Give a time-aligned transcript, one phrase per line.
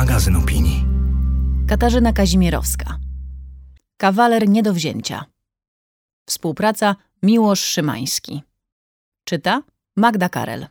[0.00, 0.84] magazyn opinii.
[1.68, 2.98] Katarzyna Kazimierowska.
[3.96, 5.24] Kawaler nie do wzięcia.
[6.28, 8.42] Współpraca Miłosz Szymański.
[9.24, 9.62] Czyta
[9.96, 10.66] Magda Karel.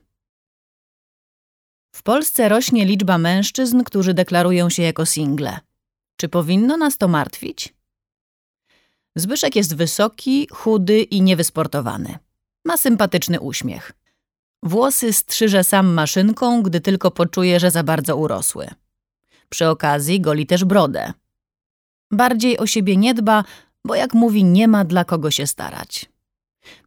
[1.96, 5.60] W Polsce rośnie liczba mężczyzn, którzy deklarują się jako single.
[6.18, 7.74] Czy powinno nas to martwić?
[9.16, 12.18] Zbyszek jest wysoki, chudy i niewysportowany.
[12.66, 13.92] Ma sympatyczny uśmiech.
[14.64, 18.70] Włosy strzyże sam maszynką, gdy tylko poczuje, że za bardzo urosły.
[19.50, 21.14] Przy okazji goli też brodę.
[22.12, 23.44] Bardziej o siebie nie dba,
[23.86, 26.06] bo jak mówi, nie ma dla kogo się starać.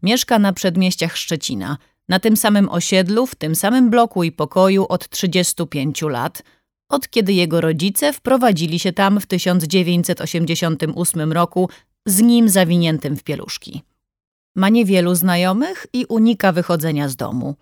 [0.02, 5.08] Mieszka na przedmieściach Szczecina, na tym samym osiedlu, w tym samym bloku i pokoju od
[5.08, 6.42] 35 lat,
[6.88, 11.68] od kiedy jego rodzice wprowadzili się tam w 1988 roku
[12.06, 13.82] z nim zawiniętym w pieluszki.
[14.56, 17.56] Ma niewielu znajomych i unika wychodzenia z domu,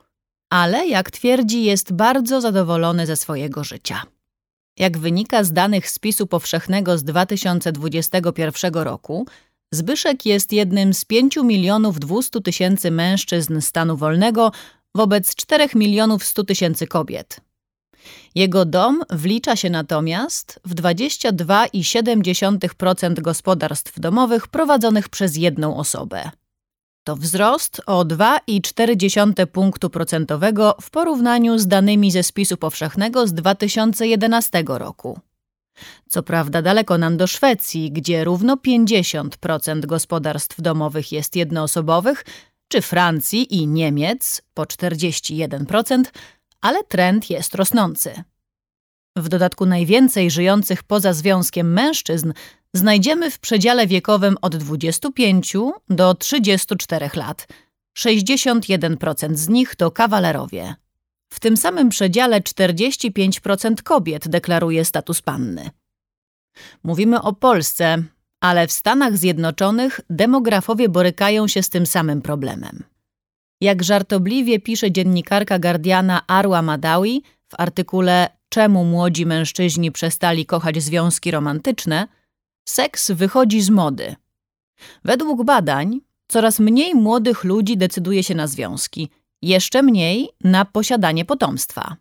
[0.50, 4.02] ale jak twierdzi, jest bardzo zadowolony ze swojego życia.
[4.78, 9.26] Jak wynika z danych spisu powszechnego z 2021 roku,
[9.72, 14.52] Zbyszek jest jednym z 5 milionów 200 tysięcy mężczyzn stanu wolnego
[14.94, 17.40] wobec 4 milionów 100 tysięcy kobiet.
[18.34, 26.30] Jego dom wlicza się natomiast w 22,7% gospodarstw domowych prowadzonych przez jedną osobę.
[27.04, 34.64] To wzrost o 2,4 punktu procentowego w porównaniu z danymi ze spisu powszechnego z 2011
[34.66, 35.20] roku.
[36.08, 42.24] Co prawda daleko nam do Szwecji, gdzie równo 50% gospodarstw domowych jest jednoosobowych,
[42.68, 46.04] czy Francji i Niemiec po 41%,
[46.60, 48.22] ale trend jest rosnący.
[49.16, 52.32] W dodatku najwięcej żyjących poza związkiem mężczyzn
[52.74, 55.56] znajdziemy w przedziale wiekowym od 25
[55.88, 57.48] do 34 lat.
[57.98, 60.74] 61% z nich to kawalerowie.
[61.32, 65.70] W tym samym przedziale 45% kobiet deklaruje status panny.
[66.82, 68.02] Mówimy o Polsce,
[68.40, 72.84] ale w Stanach Zjednoczonych demografowie borykają się z tym samym problemem.
[73.60, 81.30] Jak żartobliwie pisze dziennikarka Guardiana Arwa Madawi w artykule Czemu młodzi mężczyźni przestali kochać związki
[81.30, 82.08] romantyczne,
[82.64, 84.16] seks wychodzi z mody.
[85.04, 89.10] Według badań coraz mniej młodych ludzi decyduje się na związki,
[89.42, 91.96] jeszcze mniej na posiadanie potomstwa.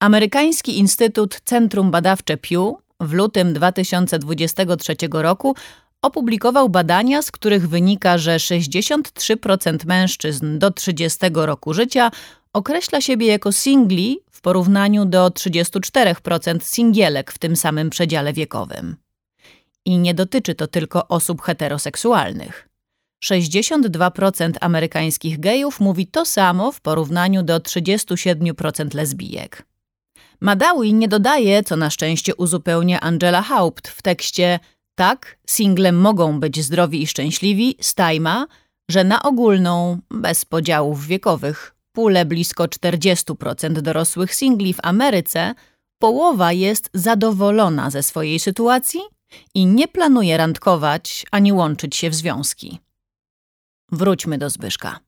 [0.00, 5.54] Amerykański Instytut Centrum Badawcze Pew w lutym 2023 roku
[6.02, 12.10] opublikował badania, z których wynika, że 63% mężczyzn do 30 roku życia
[12.52, 18.96] określa siebie jako singli w porównaniu do 34% singielek w tym samym przedziale wiekowym.
[19.84, 22.68] I nie dotyczy to tylko osób heteroseksualnych.
[23.24, 29.66] 62% amerykańskich gejów mówi to samo w porównaniu do 37% lesbijek.
[30.40, 34.60] Madawi nie dodaje, co na szczęście uzupełnia Angela Haupt w tekście
[34.94, 38.46] Tak, single mogą być zdrowi i szczęśliwi, stajma,
[38.90, 45.54] że na ogólną, bez podziałów wiekowych, pulę blisko 40% dorosłych singli w Ameryce,
[45.98, 49.00] połowa jest zadowolona ze swojej sytuacji
[49.54, 52.78] i nie planuje randkować ani łączyć się w związki.
[53.92, 55.00] Wróćmy do Zbyszka.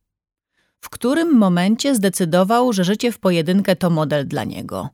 [0.80, 4.88] W którym momencie zdecydował, że życie w pojedynkę to model dla niego?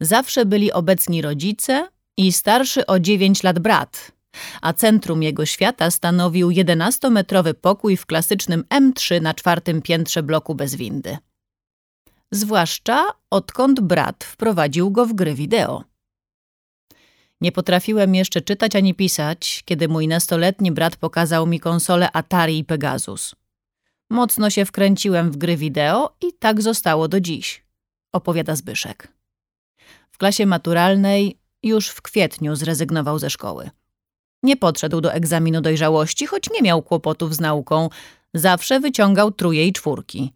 [0.00, 4.12] Zawsze byli obecni rodzice i starszy o 9 lat brat,
[4.62, 10.74] a centrum jego świata stanowił 11-metrowy pokój w klasycznym M3 na czwartym piętrze bloku bez
[10.74, 11.16] windy.
[12.30, 15.84] Zwłaszcza odkąd brat wprowadził go w gry wideo.
[17.40, 22.64] Nie potrafiłem jeszcze czytać ani pisać, kiedy mój nastoletni brat pokazał mi konsolę Atari i
[22.64, 23.34] Pegasus.
[24.10, 27.64] Mocno się wkręciłem w gry wideo i tak zostało do dziś,
[28.12, 29.08] opowiada Zbyszek.
[30.10, 33.70] W klasie maturalnej już w kwietniu zrezygnował ze szkoły.
[34.42, 37.88] Nie podszedł do egzaminu dojrzałości, choć nie miał kłopotów z nauką.
[38.34, 40.32] Zawsze wyciągał truje i czwórki.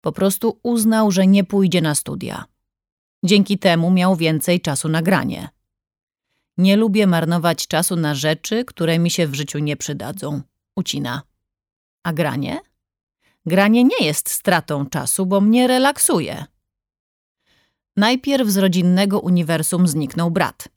[0.00, 2.44] Po prostu uznał, że nie pójdzie na studia.
[3.24, 5.48] Dzięki temu miał więcej czasu na granie.
[6.58, 10.42] Nie lubię marnować czasu na rzeczy, które mi się w życiu nie przydadzą.
[10.76, 11.22] Ucina.
[12.02, 12.60] A granie?
[13.46, 16.44] Granie nie jest stratą czasu, bo mnie relaksuje.
[17.96, 20.68] Najpierw z rodzinnego uniwersum zniknął brat.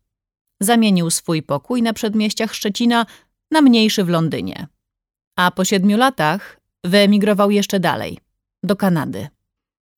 [0.59, 3.05] Zamienił swój pokój na przedmieściach Szczecina
[3.51, 4.67] na mniejszy w Londynie.
[5.35, 8.19] A po siedmiu latach wyemigrował jeszcze dalej,
[8.63, 9.27] do Kanady.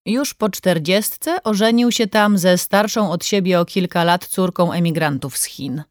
[0.07, 5.37] Już po czterdziestce ożenił się tam ze starszą od siebie o kilka lat córką emigrantów
[5.37, 5.83] z Chin.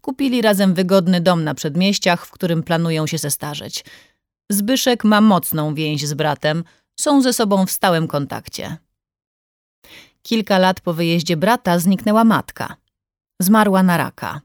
[0.00, 3.84] Kupili razem wygodny dom na przedmieściach, w którym planują się zestarzeć.
[4.50, 6.64] Zbyszek ma mocną więź z bratem,
[6.96, 8.76] są ze sobą w stałym kontakcie.
[10.22, 12.76] Kilka lat po wyjeździe brata zniknęła matka.
[13.40, 14.40] Zmarła na raka.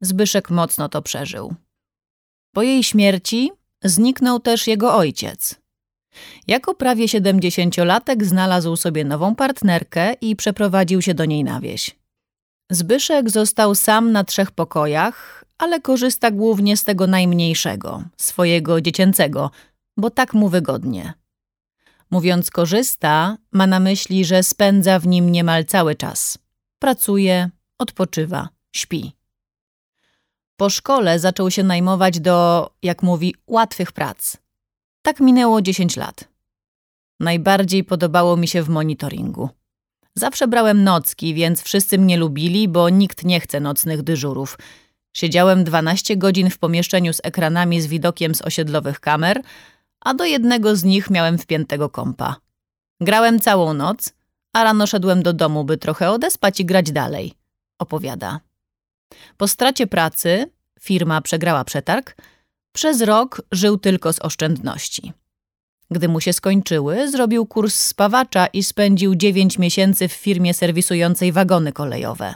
[0.00, 1.54] Zbyszek mocno to przeżył.
[2.52, 3.52] Po jej śmierci
[3.84, 5.63] zniknął też jego ojciec.
[6.46, 11.96] Jako prawie siedemdziesięciolatek znalazł sobie nową partnerkę i przeprowadził się do niej na wieś.
[12.70, 19.50] Zbyszek został sam na trzech pokojach, ale korzysta głównie z tego najmniejszego, swojego dziecięcego,
[19.96, 21.12] bo tak mu wygodnie.
[22.10, 26.38] Mówiąc korzysta, ma na myśli, że spędza w nim niemal cały czas.
[26.78, 29.12] Pracuje, odpoczywa, śpi.
[30.56, 34.36] Po szkole zaczął się najmować do, jak mówi, łatwych prac.
[35.04, 36.28] Tak minęło 10 lat.
[37.20, 39.50] Najbardziej podobało mi się w monitoringu.
[40.14, 44.58] Zawsze brałem nocki, więc wszyscy mnie lubili, bo nikt nie chce nocnych dyżurów.
[45.12, 49.42] Siedziałem 12 godzin w pomieszczeniu z ekranami z widokiem z osiedlowych kamer,
[50.00, 52.36] a do jednego z nich miałem wpiętego kompa.
[53.00, 54.12] Grałem całą noc,
[54.52, 57.34] a rano szedłem do domu, by trochę odespać i grać dalej,
[57.78, 58.40] opowiada.
[59.36, 62.16] Po stracie pracy, firma przegrała przetarg,
[62.74, 65.12] przez rok żył tylko z oszczędności.
[65.90, 71.72] Gdy mu się skończyły, zrobił kurs spawacza i spędził dziewięć miesięcy w firmie serwisującej wagony
[71.72, 72.34] kolejowe.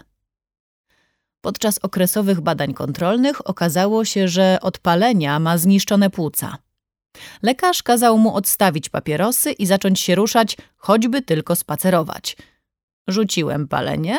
[1.41, 6.59] Podczas okresowych badań kontrolnych okazało się, że od palenia ma zniszczone płuca.
[7.43, 12.37] Lekarz kazał mu odstawić papierosy i zacząć się ruszać, choćby tylko spacerować.
[13.09, 14.19] Rzuciłem palenie,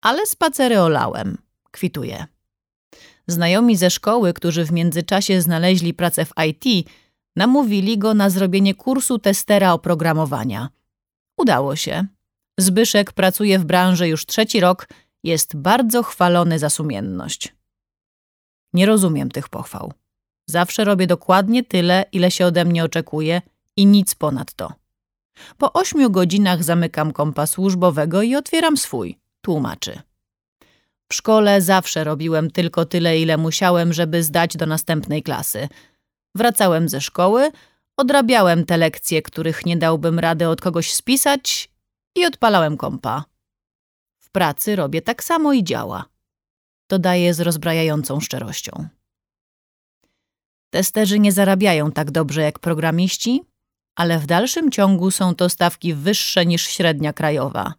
[0.00, 1.38] ale spacery olałem.
[1.70, 2.26] Kwituje.
[3.28, 6.88] Znajomi ze szkoły, którzy w międzyczasie znaleźli pracę w IT,
[7.36, 10.68] namówili go na zrobienie kursu testera oprogramowania.
[11.38, 12.06] Udało się.
[12.58, 14.88] Zbyszek pracuje w branży już trzeci rok,
[15.24, 17.54] jest bardzo chwalony za sumienność.
[18.72, 19.92] Nie rozumiem tych pochwał.
[20.46, 23.42] Zawsze robię dokładnie tyle, ile się ode mnie oczekuje
[23.76, 24.72] i nic ponad to.
[25.58, 30.00] Po ośmiu godzinach zamykam kompa służbowego i otwieram swój, tłumaczy.
[31.08, 35.68] W szkole zawsze robiłem tylko tyle, ile musiałem, żeby zdać do następnej klasy.
[36.34, 37.50] Wracałem ze szkoły,
[37.96, 41.70] odrabiałem te lekcje, których nie dałbym rady od kogoś spisać
[42.16, 43.24] i odpalałem kompa.
[44.18, 46.04] W pracy robię tak samo i działa.
[46.88, 48.88] Dodaję z rozbrajającą szczerością.
[50.70, 53.42] Testerzy nie zarabiają tak dobrze jak programiści,
[53.96, 57.74] ale w dalszym ciągu są to stawki wyższe niż średnia krajowa.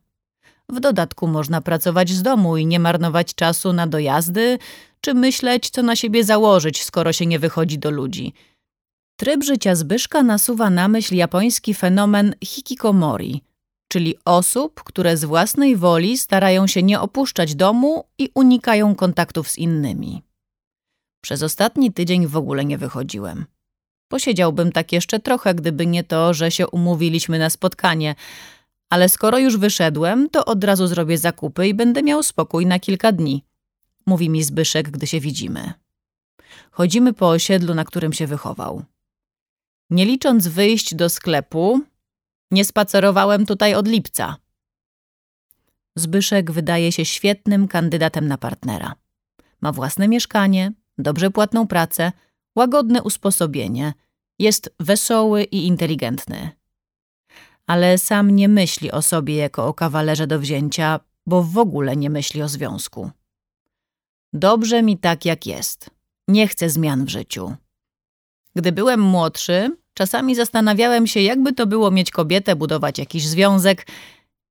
[0.71, 4.57] W dodatku można pracować z domu i nie marnować czasu na dojazdy,
[5.01, 8.33] czy myśleć, co na siebie założyć, skoro się nie wychodzi do ludzi.
[9.19, 13.41] Tryb życia Zbyszka nasuwa na myśl japoński fenomen hikikomori,
[13.91, 19.57] czyli osób, które z własnej woli starają się nie opuszczać domu i unikają kontaktów z
[19.57, 20.21] innymi.
[21.23, 23.45] Przez ostatni tydzień w ogóle nie wychodziłem.
[24.11, 28.15] Posiedziałbym tak jeszcze trochę, gdyby nie to, że się umówiliśmy na spotkanie–
[28.89, 33.11] ale skoro już wyszedłem, to od razu zrobię zakupy i będę miał spokój na kilka
[33.11, 33.43] dni,
[34.05, 35.73] mówi mi Zbyszek, gdy się widzimy.
[36.71, 38.83] Chodzimy po osiedlu, na którym się wychował.
[39.89, 41.81] Nie licząc wyjść do sklepu,
[42.51, 44.35] nie spacerowałem tutaj od lipca.
[45.95, 48.95] Zbyszek wydaje się świetnym kandydatem na partnera.
[49.61, 52.11] Ma własne mieszkanie, dobrze płatną pracę,
[52.55, 53.93] łagodne usposobienie,
[54.39, 56.56] jest wesoły i inteligentny
[57.67, 62.09] ale sam nie myśli o sobie jako o kawalerze do wzięcia, bo w ogóle nie
[62.09, 63.11] myśli o związku.
[64.33, 65.89] Dobrze mi tak, jak jest.
[66.27, 67.55] Nie chcę zmian w życiu.
[68.55, 73.87] Gdy byłem młodszy, czasami zastanawiałem się, jakby to było mieć kobietę, budować jakiś związek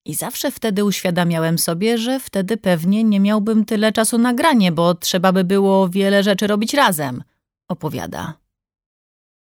[0.04, 4.94] i zawsze wtedy uświadamiałem sobie, że wtedy pewnie nie miałbym tyle czasu na granie, bo
[4.94, 7.22] trzeba by było wiele rzeczy robić razem,
[7.68, 8.34] opowiada.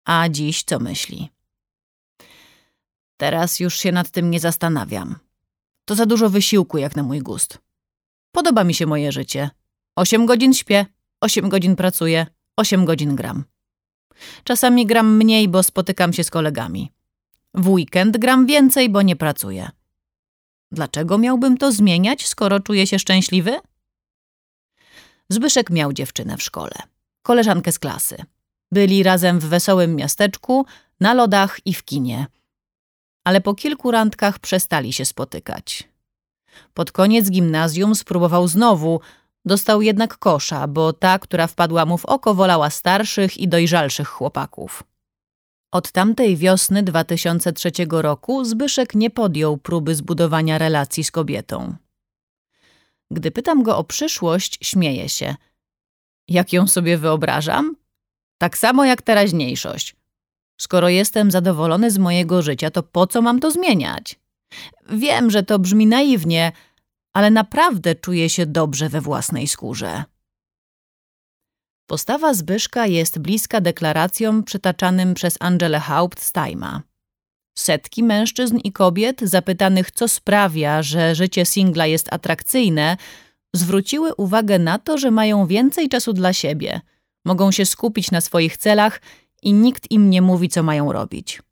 [0.04, 1.30] A dziś co myśli?
[3.18, 5.16] Teraz już się nad tym nie zastanawiam.
[5.84, 7.58] To za dużo wysiłku jak na mój gust.
[8.32, 9.50] Podoba mi się moje życie.
[9.96, 10.86] Osiem godzin śpię,
[11.20, 13.44] osiem godzin pracuję, osiem godzin gram.
[14.44, 16.92] Czasami gram mniej, bo spotykam się z kolegami.
[17.54, 19.70] W weekend gram więcej, bo nie pracuję.
[20.72, 23.56] Dlaczego miałbym to zmieniać, skoro czuję się szczęśliwy?
[25.28, 26.76] Zbyszek miał dziewczynę w szkole,
[27.22, 28.16] koleżankę z klasy.
[28.72, 30.66] Byli razem w wesołym miasteczku,
[31.00, 32.26] na lodach i w kinie–
[33.28, 35.88] ale po kilku randkach przestali się spotykać.
[36.74, 39.00] Pod koniec gimnazjum spróbował znowu,
[39.44, 44.82] dostał jednak kosza, bo ta, która wpadła mu w oko, wolała starszych i dojrzalszych chłopaków.
[45.72, 51.76] Od tamtej wiosny 2003 roku Zbyszek nie podjął próby zbudowania relacji z kobietą.
[53.10, 55.34] Gdy pytam go o przyszłość, śmieje się.
[56.28, 57.76] Jak ją sobie wyobrażam?
[58.38, 59.97] Tak samo jak teraźniejszość.
[60.60, 64.20] Skoro jestem zadowolony z mojego życia, to po co mam to zmieniać?
[64.90, 66.52] Wiem, że to brzmi naiwnie,
[67.12, 70.04] ale naprawdę czuję się dobrze we własnej skórze.
[71.86, 76.82] Postawa Zbyszka jest bliska deklaracjom przytaczanym przez Angelę Haupt z Tajma.
[77.58, 82.96] Setki mężczyzn i kobiet zapytanych, co sprawia, że życie singla jest atrakcyjne,
[83.54, 86.80] zwróciły uwagę na to, że mają więcej czasu dla siebie,
[87.24, 89.00] mogą się skupić na swoich celach
[89.42, 91.42] i nikt im nie mówi, co mają robić.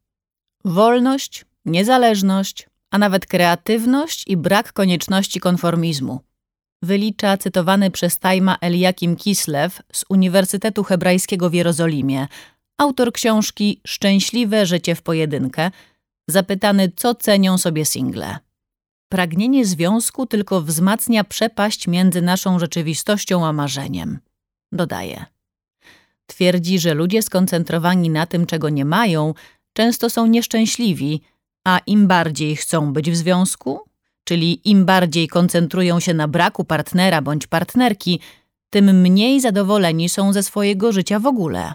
[0.64, 6.20] Wolność, niezależność, a nawet kreatywność i brak konieczności konformizmu.
[6.82, 12.28] Wylicza cytowany przez Tajma Eliakim Kislev z Uniwersytetu Hebrajskiego w Jerozolimie,
[12.78, 15.70] autor książki Szczęśliwe życie w pojedynkę,
[16.28, 18.38] zapytany, co cenią sobie single.
[19.08, 24.18] Pragnienie związku tylko wzmacnia przepaść między naszą rzeczywistością a marzeniem.
[24.72, 25.35] Dodaje.
[26.26, 29.34] Twierdzi, że ludzie skoncentrowani na tym, czego nie mają,
[29.72, 31.22] często są nieszczęśliwi,
[31.64, 33.80] a im bardziej chcą być w związku,
[34.24, 38.20] czyli im bardziej koncentrują się na braku partnera bądź partnerki,
[38.70, 41.74] tym mniej zadowoleni są ze swojego życia w ogóle.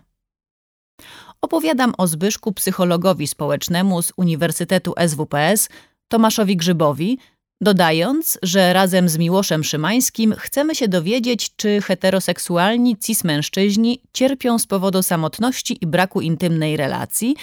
[1.41, 5.70] Opowiadam o Zbyszku psychologowi społecznemu z Uniwersytetu SWPS,
[6.08, 7.17] Tomaszowi Grzybowi,
[7.62, 15.03] dodając, że razem z Miłoszem Szymańskim chcemy się dowiedzieć, czy heteroseksualni cis-mężczyźni cierpią z powodu
[15.03, 17.36] samotności i braku intymnej relacji,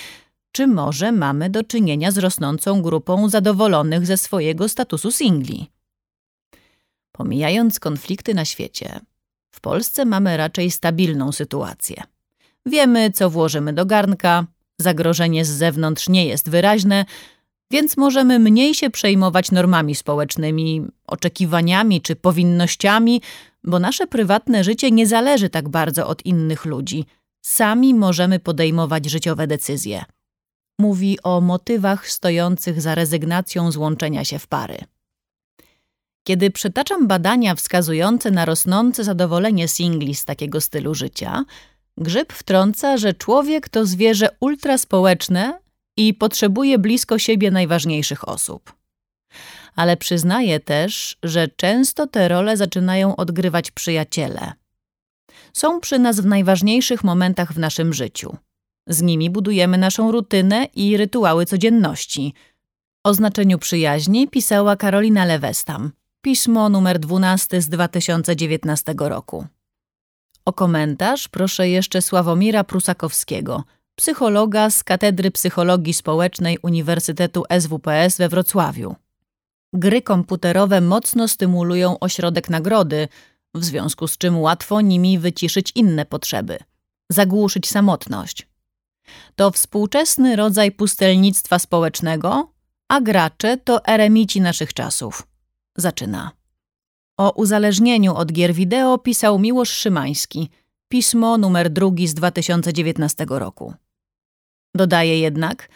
[0.53, 5.71] czy może mamy do czynienia z rosnącą grupą zadowolonych ze swojego statusu singli.
[7.13, 9.01] Pomijając konflikty na świecie,
[9.51, 12.03] w Polsce mamy raczej stabilną sytuację.
[12.67, 14.47] Wiemy, co włożymy do garnka,
[14.79, 17.05] zagrożenie z zewnątrz nie jest wyraźne,
[17.71, 23.23] więc możemy mniej się przejmować normami społecznymi, oczekiwaniami czy powinnościami,
[23.65, 27.05] bo nasze prywatne życie nie zależy tak bardzo od innych ludzi.
[27.43, 30.05] Sami możemy podejmować życiowe decyzje.
[30.79, 34.79] Mówi o motywach stojących za rezygnacją z łączenia się w pary.
[36.27, 41.45] Kiedy przytaczam badania wskazujące na rosnące zadowolenie singli z takiego stylu życia,
[42.01, 45.59] Grzyb wtrąca, że człowiek to zwierzę ultraspołeczne
[45.99, 48.73] i potrzebuje blisko siebie najważniejszych osób.
[49.77, 54.53] Ale przyznaje też, że często te role zaczynają odgrywać przyjaciele.
[55.53, 58.37] Są przy nas w najważniejszych momentach w naszym życiu.
[58.87, 62.35] Z nimi budujemy naszą rutynę i rytuały codzienności.
[63.05, 69.47] O znaczeniu przyjaźni pisała Karolina Lewestam, pismo numer 12 z 2019 roku.
[70.45, 73.65] O komentarz proszę jeszcze Sławomira Prusakowskiego,
[73.99, 78.97] psychologa z Katedry Psychologii Społecznej Uniwersytetu SWPS we Wrocławiu.
[79.73, 83.09] Gry komputerowe mocno stymulują ośrodek nagrody,
[83.55, 86.59] w związku z czym łatwo nimi wyciszyć inne potrzeby,
[87.11, 88.49] zagłuszyć samotność.
[89.37, 92.53] To współczesny rodzaj pustelnictwa społecznego,
[92.89, 95.27] a gracze to eremici naszych czasów.
[95.77, 96.31] Zaczyna.
[97.17, 100.51] O uzależnieniu od gier wideo pisał Miłosz Szymański,
[100.89, 103.75] pismo numer drugi z 2019 roku.
[104.79, 105.69] Dodaje jednak,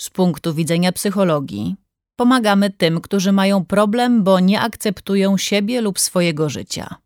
[0.00, 1.76] z punktu widzenia psychologii,
[2.16, 6.96] pomagamy tym, którzy mają problem, bo nie akceptują siebie lub swojego życia.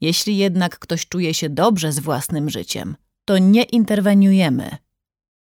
[0.00, 4.76] Jeśli jednak ktoś czuje się dobrze z własnym życiem, to nie interweniujemy.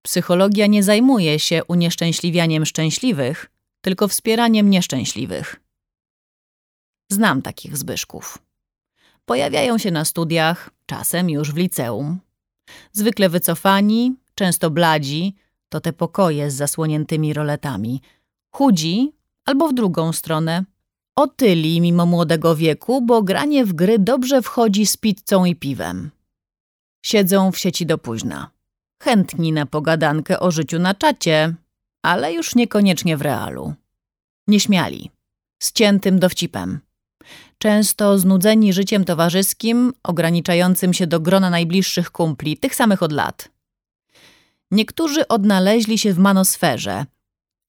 [0.01, 5.61] Psychologia nie zajmuje się unieszczęśliwianiem szczęśliwych, tylko wspieraniem nieszczęśliwych.
[7.11, 8.37] Znam takich Zbyszków.
[9.25, 12.19] Pojawiają się na studiach, czasem już w liceum.
[12.91, 15.35] Zwykle wycofani, często bladzi,
[15.69, 18.01] to te pokoje z zasłoniętymi roletami.
[18.55, 19.11] Chudzi,
[19.45, 20.65] albo w drugą stronę.
[21.15, 26.11] Otyli mimo młodego wieku, bo granie w gry dobrze wchodzi z pizzą i piwem.
[27.05, 28.51] Siedzą w sieci do późna.
[29.03, 31.55] Chętni na pogadankę o życiu na czacie,
[32.03, 33.73] ale już niekoniecznie w realu.
[34.47, 35.11] Nieśmiali,
[35.63, 36.79] z ciętym dowcipem
[37.59, 43.49] często znudzeni życiem towarzyskim, ograniczającym się do grona najbliższych kumpli, tych samych od lat.
[44.71, 47.05] Niektórzy odnaleźli się w manosferze,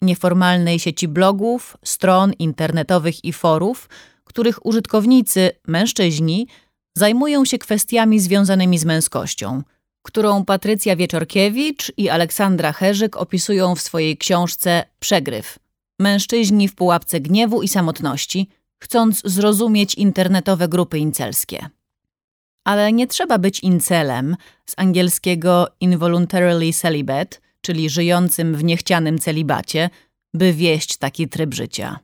[0.02, 3.88] nieformalnej sieci blogów, stron internetowych i forów,
[4.25, 6.49] których użytkownicy, mężczyźni,
[6.97, 9.62] zajmują się kwestiami związanymi z męskością,
[10.02, 15.59] którą Patrycja Wieczorkiewicz i Aleksandra Herzyk opisują w swojej książce Przegryw.
[15.99, 18.49] Mężczyźni w pułapce gniewu i samotności–
[18.83, 21.69] chcąc zrozumieć internetowe grupy incelskie.
[22.64, 24.37] Ale nie trzeba być incelem
[24.67, 29.90] z angielskiego involuntarily celibate, czyli żyjącym w niechcianym celibacie,
[30.35, 31.99] by wieść taki tryb życia.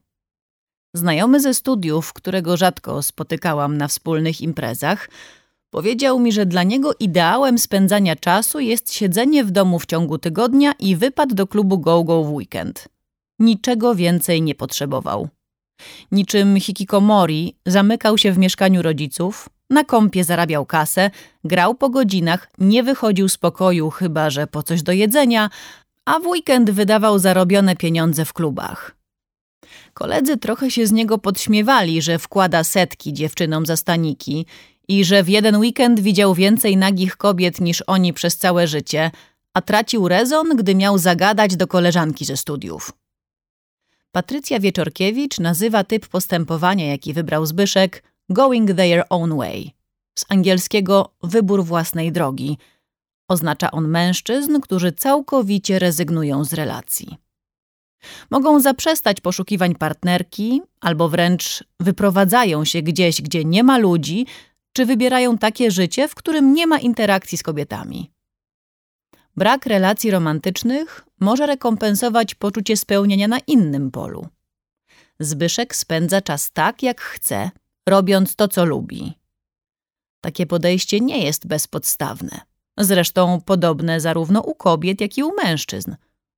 [0.95, 5.09] Znajomy ze studiów, którego rzadko spotykałam na wspólnych imprezach,
[5.71, 10.73] powiedział mi, że dla niego ideałem spędzania czasu jest siedzenie w domu w ciągu tygodnia
[10.79, 12.89] i wypad do klubu go-go w weekend.
[13.39, 15.29] niczego więcej nie potrzebował.
[16.13, 21.11] Niczym hikikomori zamykał się w mieszkaniu rodziców, na kąpie zarabiał kasę,
[21.45, 25.51] grał po godzinach, nie wychodził z pokoju chyba, że po coś do jedzenia,
[26.05, 28.97] a w weekend wydawał zarobione pieniądze w klubach.
[29.95, 34.47] Koledzy trochę się z niego podśmiewali, że wkłada setki dziewczynom za staniki
[34.89, 39.11] i że w jeden weekend widział więcej nagich kobiet niż oni przez całe życie,
[39.55, 42.93] a tracił rezon, gdy miał zagadać do koleżanki ze studiów.
[44.13, 49.75] Patrycja Wieczorkiewicz nazywa typ postępowania, jaki wybrał Zbyszek, going their own way.
[50.18, 52.59] Z angielskiego wybór własnej drogi.
[53.28, 57.16] Oznacza on mężczyzn, którzy całkowicie rezygnują z relacji.
[58.30, 64.26] Mogą zaprzestać poszukiwań partnerki, albo wręcz wyprowadzają się gdzieś, gdzie nie ma ludzi,
[64.73, 68.11] czy wybierają takie życie, w którym nie ma interakcji z kobietami.
[69.37, 74.28] Brak relacji romantycznych może rekompensować poczucie spełnienia na innym polu.
[75.21, 77.50] Zbyszek spędza czas tak, jak chce,
[77.88, 79.14] robiąc to, co lubi.
[80.21, 82.40] Takie podejście nie jest bezpodstawne.
[82.78, 85.95] Zresztą podobne zarówno u kobiet, jak i u mężczyzn,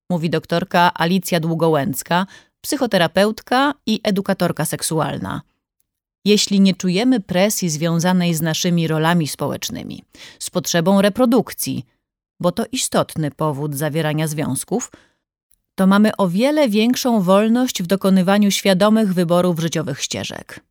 [0.09, 2.27] mówi doktorka Alicja Długołęcka,
[2.61, 5.41] psychoterapeutka i edukatorka seksualna.
[6.25, 10.03] Jeśli nie czujemy presji związanej z naszymi rolami społecznymi,
[10.39, 11.85] z potrzebą reprodukcji,
[12.39, 14.91] bo to istotny powód zawierania związków,
[15.75, 20.68] to mamy o wiele większą wolność w dokonywaniu świadomych wyborów życiowych ścieżek.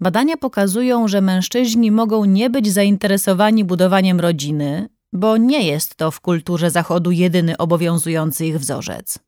[0.00, 6.20] Badania pokazują, że mężczyźni mogą nie być zainteresowani budowaniem rodziny, bo nie jest to w
[6.20, 9.18] kulturze Zachodu jedyny obowiązujący ich wzorzec.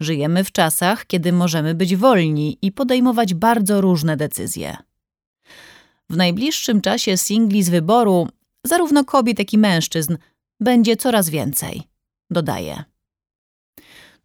[0.00, 4.76] Żyjemy w czasach, kiedy możemy być wolni i podejmować bardzo różne decyzje.
[6.10, 8.28] W najbliższym czasie singli z wyboru,
[8.64, 10.16] zarówno kobiet, jak i mężczyzn,
[10.60, 11.82] będzie coraz więcej,
[12.30, 12.84] dodaje.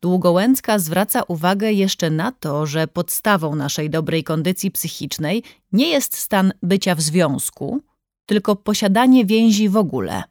[0.03, 6.53] Długołęcka zwraca uwagę jeszcze na to, że podstawą naszej dobrej kondycji psychicznej nie jest stan
[6.63, 7.81] bycia w związku,
[8.25, 10.23] tylko posiadanie więzi w ogóle.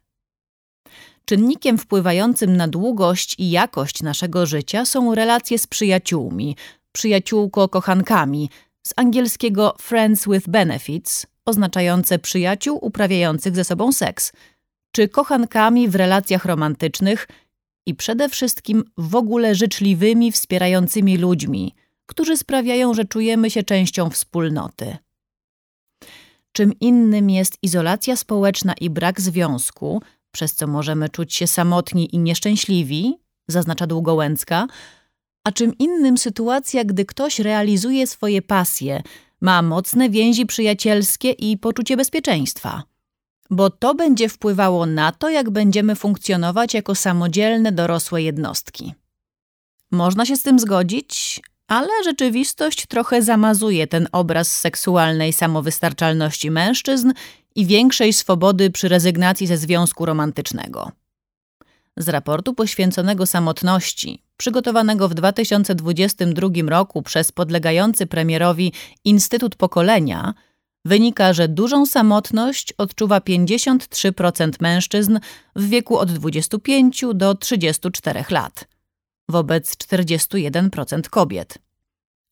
[1.25, 6.55] Czynnikiem wpływającym na długość i jakość naszego życia są relacje z przyjaciółmi,
[6.91, 8.49] przyjaciółko-kochankami,
[8.87, 14.33] z angielskiego friends with benefits, oznaczające przyjaciół uprawiających ze sobą seks,
[14.91, 17.27] czy kochankami w relacjach romantycznych–
[17.85, 24.97] i przede wszystkim w ogóle życzliwymi, wspierającymi ludźmi, którzy sprawiają, że czujemy się częścią wspólnoty.
[26.51, 32.19] Czym innym jest izolacja społeczna i brak związku, przez co możemy czuć się samotni i
[32.19, 33.17] nieszczęśliwi,
[33.47, 34.67] zaznacza Długołęcka,
[35.43, 39.03] a czym innym sytuacja, gdy ktoś realizuje swoje pasje,
[39.41, 42.92] ma mocne więzi przyjacielskie i poczucie bezpieczeństwa
[43.53, 48.93] bo to będzie wpływało na to, jak będziemy funkcjonować jako samodzielne dorosłe jednostki.
[49.91, 57.13] Można się z tym zgodzić, ale rzeczywistość trochę zamazuje ten obraz seksualnej samowystarczalności mężczyzn
[57.55, 60.91] i większej swobody przy rezygnacji ze związku romantycznego.
[61.97, 68.73] Z raportu poświęconego samotności, przygotowanego w 2022 roku przez podlegający premierowi
[69.05, 70.33] Instytut Pokolenia,
[70.85, 75.19] wynika, że dużą samotność odczuwa 53% mężczyzn
[75.55, 78.67] w wieku od 25 do 34 lat,
[79.29, 81.57] wobec 41% kobiet.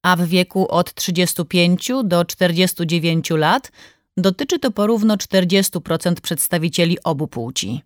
[0.03, 3.71] A w wieku od 35 do 49 lat
[4.17, 7.81] dotyczy to porówno 40% przedstawicieli obu płci.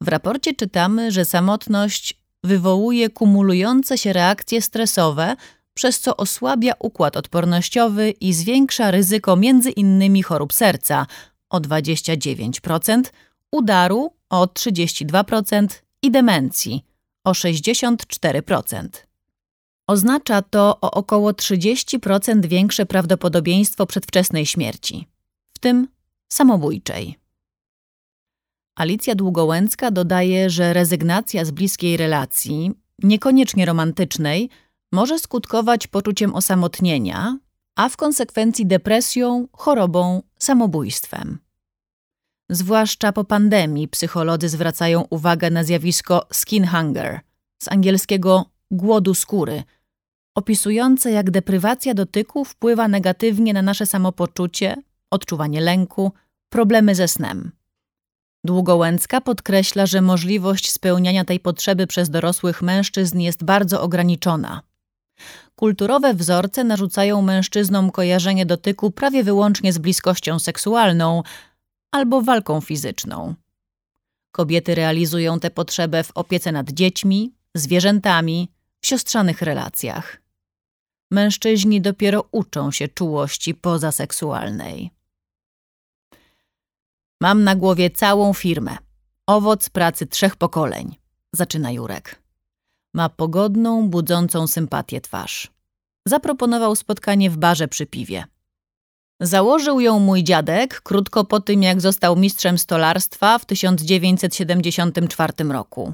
[0.00, 5.36] W raporcie czytamy, że samotność wywołuje kumulujące się reakcje stresowe
[5.76, 11.06] przez co osłabia układ odpornościowy i zwiększa ryzyko między innymi chorób serca
[11.50, 13.02] o 29%,
[13.52, 15.66] udaru o 32%
[16.02, 16.84] i demencji
[17.24, 18.88] o 64%.
[19.86, 25.06] Oznacza to o około 30% większe prawdopodobieństwo przedwczesnej śmierci,
[25.54, 25.88] w tym
[26.28, 27.18] samobójczej.
[28.76, 34.50] Alicja Długołęcka dodaje, że rezygnacja z bliskiej relacji, niekoniecznie romantycznej,
[34.92, 37.38] może skutkować poczuciem osamotnienia,
[37.76, 41.38] a w konsekwencji depresją, chorobą, samobójstwem.
[42.50, 47.20] Zwłaszcza po pandemii psycholodzy zwracają uwagę na zjawisko skin hunger,
[47.62, 49.62] z angielskiego głodu skóry,
[50.34, 54.76] opisujące jak deprywacja dotyku wpływa negatywnie na nasze samopoczucie,
[55.10, 56.12] odczuwanie lęku,
[56.48, 57.52] problemy ze snem.
[58.44, 64.62] Długołęcka podkreśla, że możliwość spełniania tej potrzeby przez dorosłych mężczyzn jest bardzo ograniczona–
[65.56, 71.22] Kulturowe wzorce narzucają mężczyznom kojarzenie dotyku prawie wyłącznie z bliskością seksualną
[71.90, 73.34] albo walką fizyczną.
[74.32, 78.48] Kobiety realizują tę potrzebę w opiece nad dziećmi, zwierzętami,
[78.80, 80.22] w siostrzanych relacjach.
[81.10, 84.90] Mężczyźni dopiero uczą się czułości pozaseksualnej.
[87.20, 88.76] Mam na głowie całą firmę.
[89.26, 90.96] Owoc pracy trzech pokoleń,
[91.32, 92.25] zaczyna Jurek.
[92.96, 95.50] Ma pogodną, budzącą sympatię twarz.
[96.06, 98.24] Zaproponował spotkanie w barze przy piwie.
[99.20, 105.92] Założył ją mój dziadek krótko po tym, jak został mistrzem stolarstwa w 1974 roku.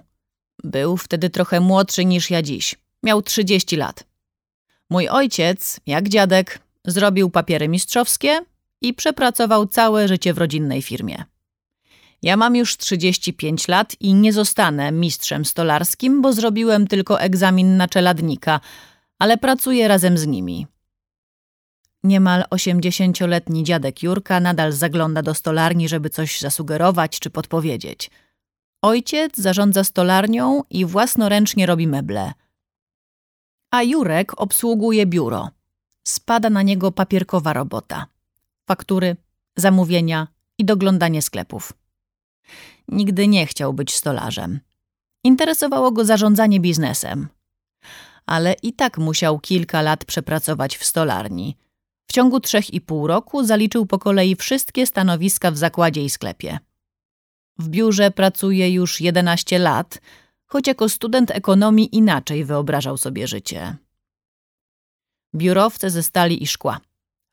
[0.65, 2.75] Był wtedy trochę młodszy niż ja dziś.
[3.03, 4.05] Miał 30 lat.
[4.91, 8.41] Mój ojciec, jak dziadek, zrobił papiery mistrzowskie
[8.81, 11.25] i przepracował całe życie w rodzinnej firmie.
[12.23, 17.89] Ja mam już 35 lat i nie zostanę mistrzem stolarskim, bo zrobiłem tylko egzamin na
[17.89, 18.61] czeladnika,
[19.19, 20.67] ale pracuję razem z nimi.
[22.05, 28.11] Niemal 80-letni dziadek Jurka nadal zagląda do stolarni, żeby coś zasugerować czy podpowiedzieć.
[28.83, 32.33] Ojciec zarządza stolarnią i własnoręcznie robi meble.
[33.71, 35.49] A Jurek obsługuje biuro.
[36.05, 38.07] Spada na niego papierkowa robota.
[38.67, 39.17] Faktury,
[39.57, 41.82] zamówienia i doglądanie sklepów.
[42.93, 44.61] Nigdy nie chciał być stolarzem.
[45.25, 47.29] Interesowało go zarządzanie biznesem.
[48.27, 51.57] Ale i tak musiał kilka lat przepracować w stolarni.
[52.07, 56.59] W ciągu trzech i pół roku zaliczył po kolei wszystkie stanowiska w zakładzie i sklepie.
[57.59, 60.01] W biurze pracuje już 11 lat,
[60.47, 63.77] choć jako student ekonomii inaczej wyobrażał sobie życie.
[65.35, 66.81] Biurowce ze stali i szkła.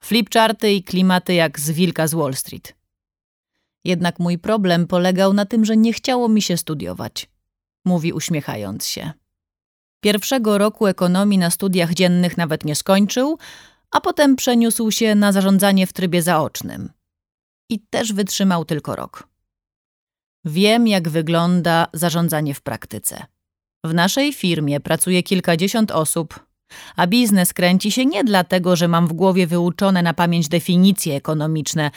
[0.04, 2.79] Flipcharty i klimaty jak z wilka z Wall Street.
[3.84, 7.30] Jednak mój problem polegał na tym, że nie chciało mi się studiować.
[7.86, 9.12] Mówi uśmiechając się.
[10.04, 13.38] Pierwszego roku ekonomii na studiach dziennych nawet nie skończył,
[13.92, 16.90] a potem przeniósł się na zarządzanie w trybie zaocznym.
[17.70, 19.28] I też wytrzymał tylko rok.
[20.46, 23.26] Wiem, jak wygląda zarządzanie w praktyce.
[23.84, 26.40] W naszej firmie pracuje kilkadziesiąt osób,
[26.96, 31.92] a biznes kręci się nie dlatego, że mam w głowie wyuczone na pamięć definicje ekonomiczne,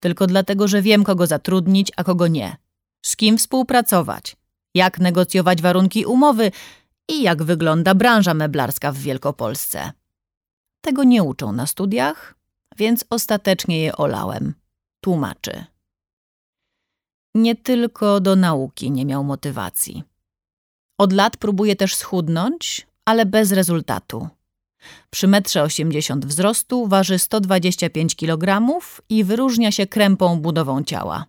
[0.00, 2.56] tylko dlatego, że wiem, kogo zatrudnić, a kogo nie.
[3.02, 4.36] Z kim współpracować,
[4.74, 6.50] jak negocjować warunki umowy
[7.08, 9.92] i jak wygląda branża meblarska w Wielkopolsce.
[10.80, 12.34] Tego nie uczą na studiach,
[12.76, 14.54] więc ostatecznie je olałem.
[15.00, 15.64] Tłumaczy.
[17.34, 20.02] Nie tylko do nauki nie miał motywacji.
[20.98, 24.28] Od lat próbuje też schudnąć, ale bez rezultatu.
[25.10, 28.62] Przy metrze 80 wzrostu waży 125 kg
[29.08, 31.26] i wyróżnia się krępą budową ciała.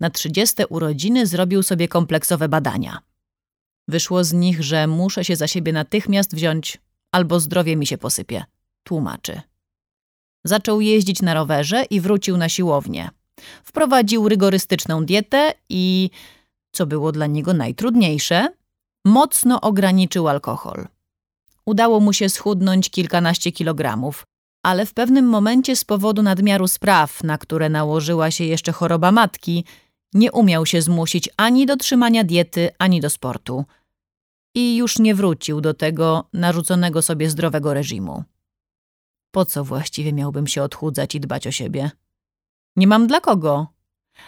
[0.00, 2.98] Na 30 urodziny zrobił sobie kompleksowe badania.
[3.88, 6.78] Wyszło z nich, że muszę się za siebie natychmiast wziąć,
[7.12, 8.44] albo zdrowie mi się posypie,
[8.82, 9.40] tłumaczy.
[10.44, 13.10] Zaczął jeździć na rowerze i wrócił na siłownię.
[13.64, 16.10] Wprowadził rygorystyczną dietę i,
[16.72, 18.48] co było dla niego najtrudniejsze,
[19.04, 20.86] mocno ograniczył alkohol.
[21.66, 24.26] Udało mu się schudnąć kilkanaście kilogramów,
[24.62, 29.64] ale w pewnym momencie z powodu nadmiaru spraw, na które nałożyła się jeszcze choroba matki,
[30.14, 33.64] nie umiał się zmusić ani do trzymania diety, ani do sportu.
[34.54, 38.24] I już nie wrócił do tego narzuconego sobie zdrowego reżimu.
[39.30, 41.90] Po co właściwie miałbym się odchudzać i dbać o siebie?
[42.76, 43.66] Nie mam dla kogo,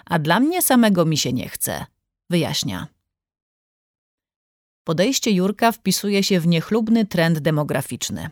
[0.04, 1.86] a dla mnie samego mi się nie chce,
[2.30, 2.93] wyjaśnia.
[4.84, 8.30] Podejście Jurka wpisuje się w niechlubny trend demograficzny.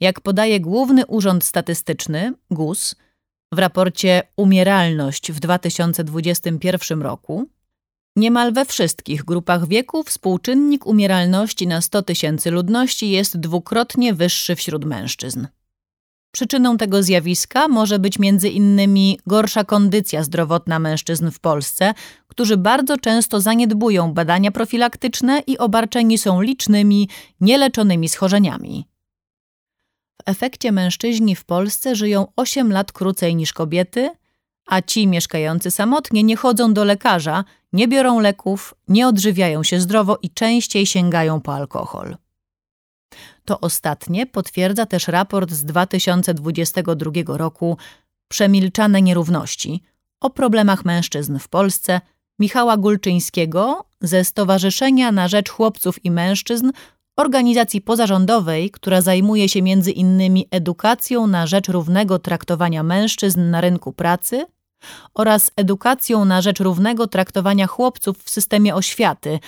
[0.00, 2.96] Jak podaje Główny Urząd Statystyczny, GUS,
[3.52, 7.48] w raporcie Umieralność w 2021 roku,
[8.16, 14.84] niemal we wszystkich grupach wieku współczynnik umieralności na 100 tysięcy ludności jest dwukrotnie wyższy wśród
[14.84, 15.46] mężczyzn.
[16.34, 21.94] Przyczyną tego zjawiska może być między innymi gorsza kondycja zdrowotna mężczyzn w Polsce,
[22.28, 27.08] którzy bardzo często zaniedbują badania profilaktyczne i obarczeni są licznymi,
[27.40, 28.86] nieleczonymi schorzeniami.
[30.22, 34.10] W efekcie mężczyźni w Polsce żyją 8 lat krócej niż kobiety,
[34.66, 40.18] a ci mieszkający samotnie nie chodzą do lekarza, nie biorą leków, nie odżywiają się zdrowo
[40.22, 42.16] i częściej sięgają po alkohol.
[43.44, 47.76] To ostatnie potwierdza też raport z 2022 roku.
[48.28, 49.82] Przemilczane nierówności.
[50.20, 52.00] O problemach mężczyzn w Polsce.
[52.38, 56.70] Michała Gulczyńskiego ze Stowarzyszenia na Rzecz Chłopców i Mężczyzn,
[57.16, 63.92] organizacji pozarządowej, która zajmuje się między innymi edukacją na rzecz równego traktowania mężczyzn na rynku
[63.92, 64.46] pracy
[65.14, 69.38] oraz edukacją na rzecz równego traktowania chłopców w systemie oświaty,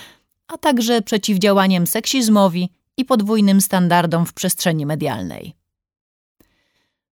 [0.47, 5.53] a także przeciwdziałaniem seksizmowi, i podwójnym standardom w przestrzeni medialnej.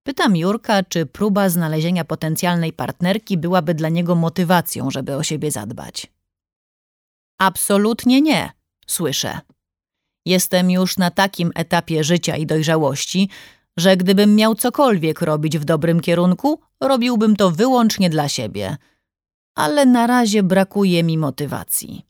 [0.03, 6.07] Pytam Jurka, czy próba znalezienia potencjalnej partnerki byłaby dla niego motywacją, żeby o siebie zadbać.
[7.37, 8.51] Absolutnie nie,
[8.87, 9.39] słyszę.
[10.25, 13.29] Jestem już na takim etapie życia i dojrzałości,
[13.77, 18.77] że gdybym miał cokolwiek robić w dobrym kierunku, robiłbym to wyłącznie dla siebie.
[19.55, 22.05] Ale na razie brakuje mi motywacji.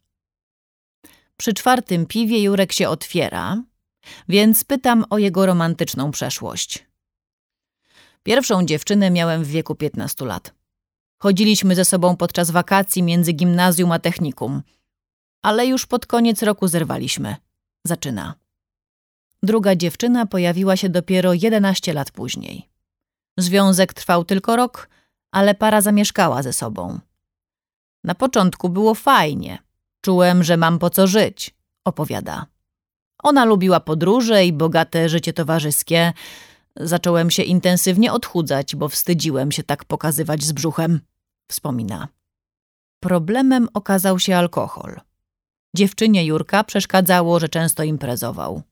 [1.36, 3.62] Przy czwartym piwie Jurek się otwiera,
[4.28, 6.86] więc pytam o jego romantyczną przeszłość.
[8.22, 10.54] Pierwszą dziewczynę miałem w wieku 15 lat.
[11.18, 14.62] Chodziliśmy ze sobą podczas wakacji między gimnazjum a technikum,
[15.42, 17.36] ale już pod koniec roku zerwaliśmy.
[17.84, 18.34] Zaczyna.
[19.42, 22.68] Druga dziewczyna pojawiła się dopiero 11 lat później.
[23.38, 24.88] Związek trwał tylko rok,
[25.30, 27.00] ale para zamieszkała ze sobą.
[28.04, 29.65] Na początku było fajnie.
[30.00, 31.54] Czułem, że mam po co żyć,
[31.84, 32.46] opowiada.
[33.22, 36.12] Ona lubiła podróże i bogate życie towarzyskie.
[36.76, 41.00] Zacząłem się intensywnie odchudzać, bo wstydziłem się tak pokazywać z brzuchem,
[41.50, 42.08] wspomina.
[43.00, 45.00] Problemem okazał się alkohol.
[45.76, 48.62] Dziewczynie Jurka przeszkadzało, że często imprezował.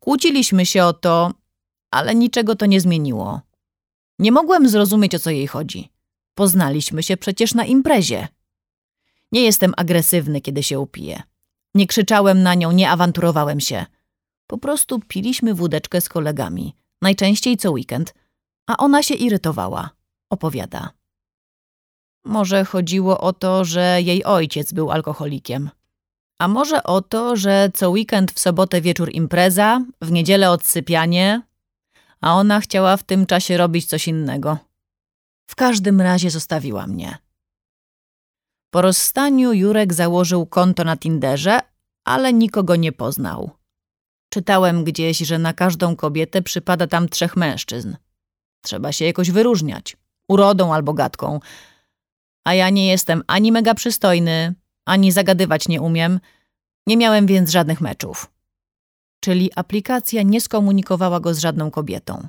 [0.00, 1.32] Kłóciliśmy się o to,
[1.90, 3.40] ale niczego to nie zmieniło.
[4.18, 5.90] Nie mogłem zrozumieć, o co jej chodzi.
[6.34, 8.28] Poznaliśmy się przecież na imprezie.
[9.32, 11.22] Nie jestem agresywny, kiedy się upiję.
[11.74, 13.86] Nie krzyczałem na nią, nie awanturowałem się.
[14.46, 18.14] Po prostu piliśmy wódeczkę z kolegami, najczęściej co weekend,
[18.66, 19.90] a ona się irytowała,
[20.30, 20.90] opowiada.
[22.24, 25.70] Może chodziło o to, że jej ojciec był alkoholikiem.
[26.38, 31.42] A może o to, że co weekend w sobotę wieczór impreza, w niedzielę odsypianie,
[32.20, 34.58] a ona chciała w tym czasie robić coś innego.
[35.46, 37.21] W każdym razie zostawiła mnie.
[38.72, 41.60] Po rozstaniu Jurek założył konto na Tinderze,
[42.04, 43.50] ale nikogo nie poznał.
[44.28, 47.96] Czytałem gdzieś, że na każdą kobietę przypada tam trzech mężczyzn.
[48.62, 49.96] Trzeba się jakoś wyróżniać,
[50.28, 51.40] urodą albo gadką.
[52.44, 54.54] A ja nie jestem ani mega przystojny,
[54.84, 56.20] ani zagadywać nie umiem,
[56.86, 58.30] nie miałem więc żadnych meczów.
[59.20, 62.28] Czyli aplikacja nie skomunikowała go z żadną kobietą.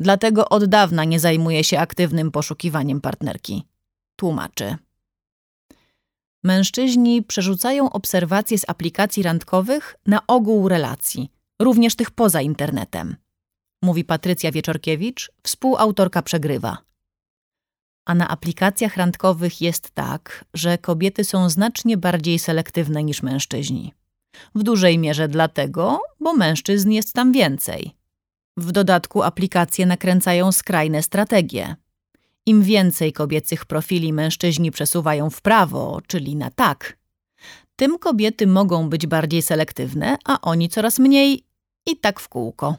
[0.00, 3.64] Dlatego od dawna nie zajmuje się aktywnym poszukiwaniem partnerki.
[4.16, 4.76] Tłumaczy.
[6.44, 11.30] Mężczyźni przerzucają obserwacje z aplikacji randkowych na ogół relacji,
[11.62, 13.16] również tych poza internetem.
[13.82, 16.78] Mówi Patrycja Wieczorkiewicz, współautorka Przegrywa.
[18.06, 23.94] A na aplikacjach randkowych jest tak, że kobiety są znacznie bardziej selektywne niż mężczyźni.
[24.54, 27.96] W dużej mierze dlatego, bo mężczyzn jest tam więcej.
[28.56, 31.76] W dodatku aplikacje nakręcają skrajne strategie.
[32.46, 36.96] Im więcej kobiecych profili mężczyźni przesuwają w prawo, czyli na tak,
[37.76, 41.44] tym kobiety mogą być bardziej selektywne, a oni coraz mniej
[41.86, 42.76] i tak w kółko.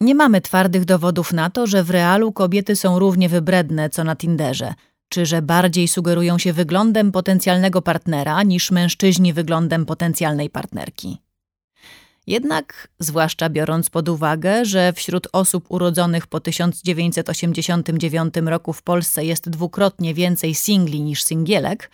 [0.00, 4.16] Nie mamy twardych dowodów na to, że w realu kobiety są równie wybredne co na
[4.16, 4.74] Tinderze,
[5.08, 11.18] czy że bardziej sugerują się wyglądem potencjalnego partnera niż mężczyźni wyglądem potencjalnej partnerki.
[12.26, 19.48] Jednak, zwłaszcza biorąc pod uwagę, że wśród osób urodzonych po 1989 roku w Polsce jest
[19.48, 21.90] dwukrotnie więcej singli niż singielek,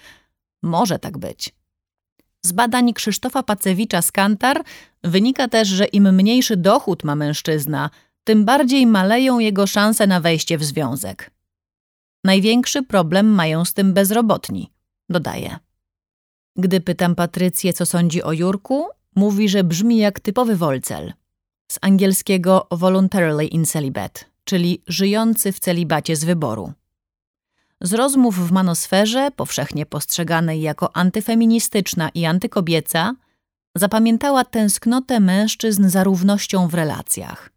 [0.62, 1.54] może tak być.
[2.42, 4.64] Z badań Krzysztofa Pacewicza z Kantar
[5.04, 7.90] wynika też, że im mniejszy dochód ma mężczyzna,
[8.24, 11.30] tym bardziej maleją jego szanse na wejście w związek.
[12.24, 14.72] Największy problem mają z tym bezrobotni,
[15.08, 15.58] dodaje.
[16.56, 21.12] Gdy pytam Patrycję, co sądzi o Jurku, mówi, że brzmi jak typowy wolcel.
[21.72, 26.72] Z angielskiego voluntarily in celibate, czyli żyjący w celibacie z wyboru.
[27.80, 33.14] Z rozmów w manosferze, powszechnie postrzeganej jako antyfeministyczna i antykobieca,
[33.74, 37.50] zapamiętała tęsknotę mężczyzn za równością w relacjach.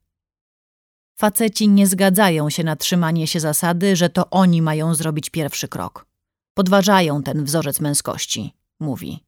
[1.16, 6.06] Faceci nie zgadzają się na trzymanie się zasady, że to oni mają zrobić pierwszy krok.
[6.54, 9.24] Podważają ten wzorzec męskości, mówi.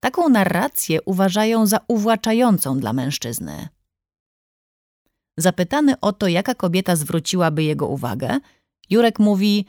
[0.00, 3.68] Taką narrację uważają za uwłaczającą dla mężczyzny.
[5.36, 8.38] Zapytany o to, jaka kobieta zwróciłaby jego uwagę,
[8.90, 9.66] Jurek mówi: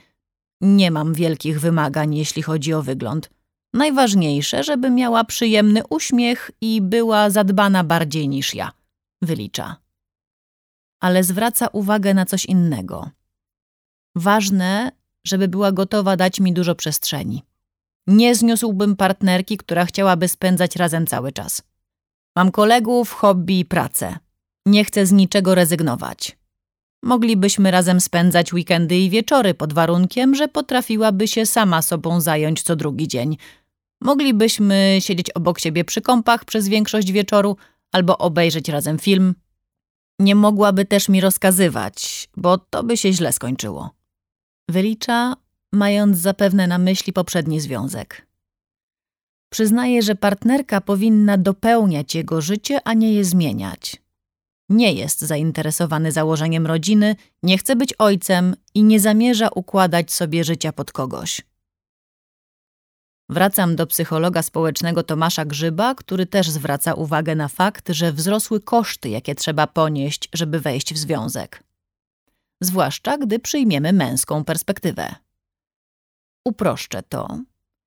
[0.61, 3.29] Nie mam wielkich wymagań, jeśli chodzi o wygląd.
[3.73, 8.71] Najważniejsze, żeby miała przyjemny uśmiech i była zadbana bardziej niż ja.
[9.21, 9.75] Wylicza.
[10.99, 13.09] Ale zwraca uwagę na coś innego.
[14.15, 14.91] Ważne,
[15.23, 17.43] żeby była gotowa dać mi dużo przestrzeni.
[18.07, 21.61] Nie zniósłbym partnerki, która chciałaby spędzać razem cały czas.
[22.35, 24.17] Mam kolegów, hobby i pracę.
[24.65, 26.37] Nie chcę z niczego rezygnować.
[27.03, 32.75] Moglibyśmy razem spędzać weekendy i wieczory pod warunkiem, że potrafiłaby się sama sobą zająć co
[32.75, 33.37] drugi dzień.
[34.01, 37.57] Moglibyśmy siedzieć obok siebie przy kąpach przez większość wieczoru
[37.91, 39.35] albo obejrzeć razem film.
[40.19, 43.89] Nie mogłaby też mi rozkazywać, bo to by się źle skończyło.
[44.69, 45.35] Wylicza,
[45.73, 48.27] mając zapewne na myśli poprzedni związek.
[49.49, 54.01] Przyznaje, że partnerka powinna dopełniać jego życie, a nie je zmieniać.
[54.69, 60.71] Nie jest zainteresowany założeniem rodziny, nie chce być ojcem i nie zamierza układać sobie życia
[60.73, 61.41] pod kogoś.
[63.29, 69.09] Wracam do psychologa społecznego Tomasza Grzyba, który też zwraca uwagę na fakt, że wzrosły koszty,
[69.09, 71.63] jakie trzeba ponieść, żeby wejść w związek.
[72.61, 75.15] Zwłaszcza gdy przyjmiemy męską perspektywę.
[76.45, 77.39] Uproszczę to,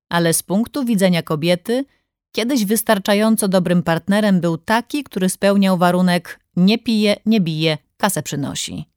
[0.09, 1.85] ale z punktu widzenia kobiety,
[2.33, 8.89] kiedyś wystarczająco dobrym partnerem był taki, który spełniał warunek nie pije, nie bije, kasę przynosi.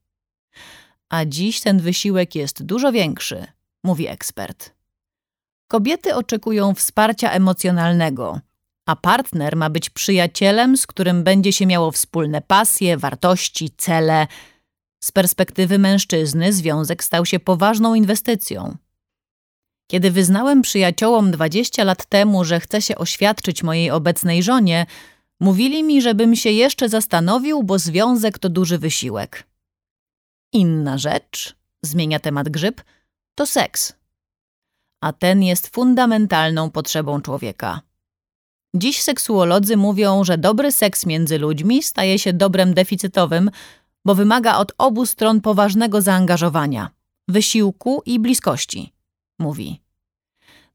[1.09, 3.45] A dziś ten wysiłek jest dużo większy,
[3.83, 4.73] mówi ekspert.
[5.67, 8.39] Kobiety oczekują wsparcia emocjonalnego,
[8.85, 14.27] a partner ma być przyjacielem, z którym będzie się miało wspólne pasje, wartości, cele.
[15.03, 18.77] Z perspektywy mężczyzny związek stał się poważną inwestycją.
[19.87, 24.85] Kiedy wyznałem przyjaciołom 20 lat temu, że chcę się oświadczyć mojej obecnej żonie,
[25.39, 29.43] mówili mi, żebym się jeszcze zastanowił, bo związek to duży wysiłek.
[30.53, 32.81] Inna rzecz, zmienia temat grzyb,
[33.35, 33.97] to seks
[35.01, 37.81] a ten jest fundamentalną potrzebą człowieka.
[38.75, 43.51] Dziś seksuolodzy mówią, że dobry seks między ludźmi staje się dobrem deficytowym,
[44.05, 46.89] bo wymaga od obu stron poważnego zaangażowania,
[47.27, 48.93] wysiłku i bliskości,
[49.39, 49.81] mówi.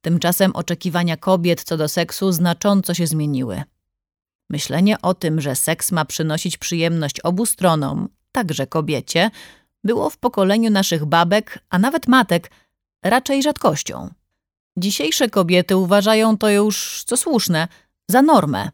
[0.01, 3.63] Tymczasem oczekiwania kobiet co do seksu znacząco się zmieniły.
[4.51, 9.31] Myślenie o tym, że seks ma przynosić przyjemność obu stronom, także kobiecie,
[9.85, 12.51] było w pokoleniu naszych babek, a nawet matek,
[13.03, 14.11] raczej rzadkością.
[14.77, 17.69] Dzisiejsze kobiety uważają to już, co słuszne,
[18.09, 18.71] za normę.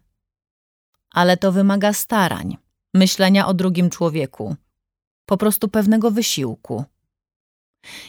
[1.11, 2.57] Ale to wymaga starań,
[2.95, 4.57] myślenia o drugim człowieku,
[5.27, 6.85] po prostu pewnego wysiłku.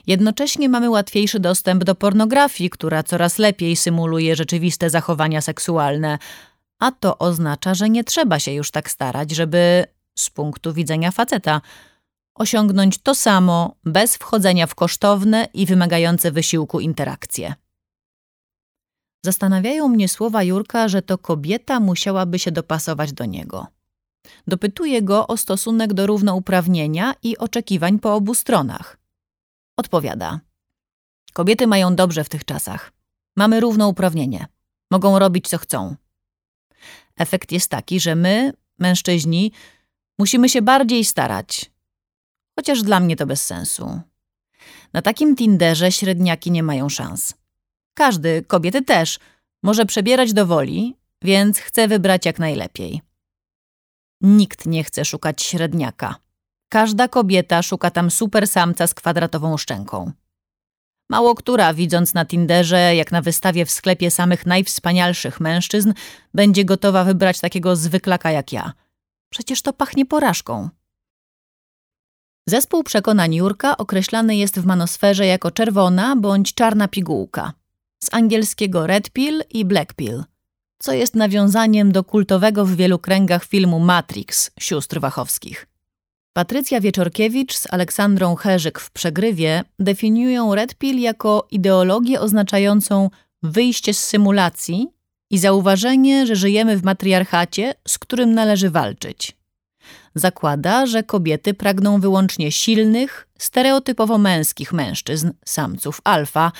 [0.07, 6.17] Jednocześnie mamy łatwiejszy dostęp do pornografii, która coraz lepiej symuluje rzeczywiste zachowania seksualne,
[6.79, 9.85] a to oznacza, że nie trzeba się już tak starać, żeby
[10.17, 11.61] z punktu widzenia faceta
[12.35, 17.53] osiągnąć to samo bez wchodzenia w kosztowne i wymagające wysiłku interakcje.
[19.25, 23.67] Zastanawiają mnie słowa Jurka, że to kobieta musiałaby się dopasować do niego.
[24.47, 28.98] Dopytuje go o stosunek do równouprawnienia i oczekiwań po obu stronach.
[29.79, 30.39] Odpowiada:
[31.33, 32.91] Kobiety mają dobrze w tych czasach.
[33.35, 34.47] Mamy równouprawnienie.
[34.91, 35.95] Mogą robić co chcą.
[37.17, 39.51] Efekt jest taki, że my, mężczyźni,
[40.17, 41.71] musimy się bardziej starać,
[42.55, 44.01] chociaż dla mnie to bez sensu.
[44.93, 47.33] Na takim Tinderze średniaki nie mają szans.
[47.93, 49.19] Każdy, kobiety też,
[49.63, 53.01] może przebierać do woli, więc chce wybrać jak najlepiej.
[54.21, 56.15] Nikt nie chce szukać średniaka.
[56.69, 60.11] Każda kobieta szuka tam super samca z kwadratową szczęką.
[61.09, 65.93] Mało która, widząc na Tinderze, jak na wystawie w sklepie samych najwspanialszych mężczyzn,
[66.33, 68.73] będzie gotowa wybrać takiego zwyklaka jak ja.
[69.29, 70.69] Przecież to pachnie porażką.
[72.47, 77.53] Zespół przekonań Jurka określany jest w manosferze jako czerwona bądź czarna pigułka.
[78.03, 80.23] Z angielskiego red pill i black pill,
[80.79, 85.68] co jest nawiązaniem do kultowego w wielu kręgach filmu Matrix sióstr Wachowskich.
[86.33, 93.09] Patrycja Wieczorkiewicz z Aleksandrą Herzyk w Przegrywie definiują red pill jako ideologię oznaczającą
[93.43, 94.87] wyjście z symulacji
[95.29, 99.39] i zauważenie, że żyjemy w matriarchacie, z którym należy walczyć
[100.15, 106.51] zakłada, że kobiety pragną wyłącznie silnych, stereotypowo męskich mężczyzn, samców alfa.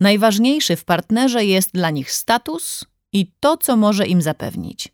[0.00, 4.93] Najważniejszy w partnerze jest dla nich status i to, co może im zapewnić.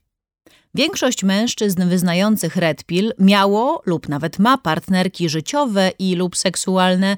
[0.74, 7.16] Większość mężczyzn wyznających red pill miało lub nawet ma partnerki życiowe i lub seksualne,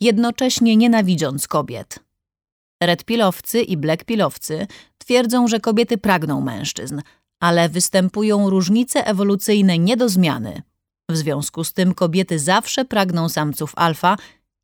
[0.00, 1.98] jednocześnie nienawidząc kobiet.
[2.82, 4.66] Red pillowcy i black pillowcy
[4.98, 7.00] twierdzą, że kobiety pragną mężczyzn–
[7.40, 10.62] ale występują różnice ewolucyjne nie do zmiany.
[11.10, 14.16] W związku z tym kobiety zawsze pragną samców alfa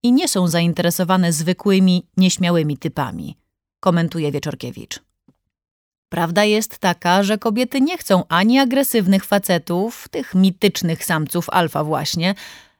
[0.02, 3.36] i nie są zainteresowane zwykłymi, nieśmiałymi typami,
[3.80, 5.00] komentuje Wieczorkiewicz.
[6.08, 12.34] Prawda jest taka, że kobiety nie chcą ani agresywnych facetów, tych mitycznych samców alfa właśnie,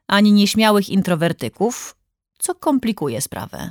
[0.09, 1.97] ani nieśmiałych introwertyków,
[2.39, 3.70] co komplikuje sprawę.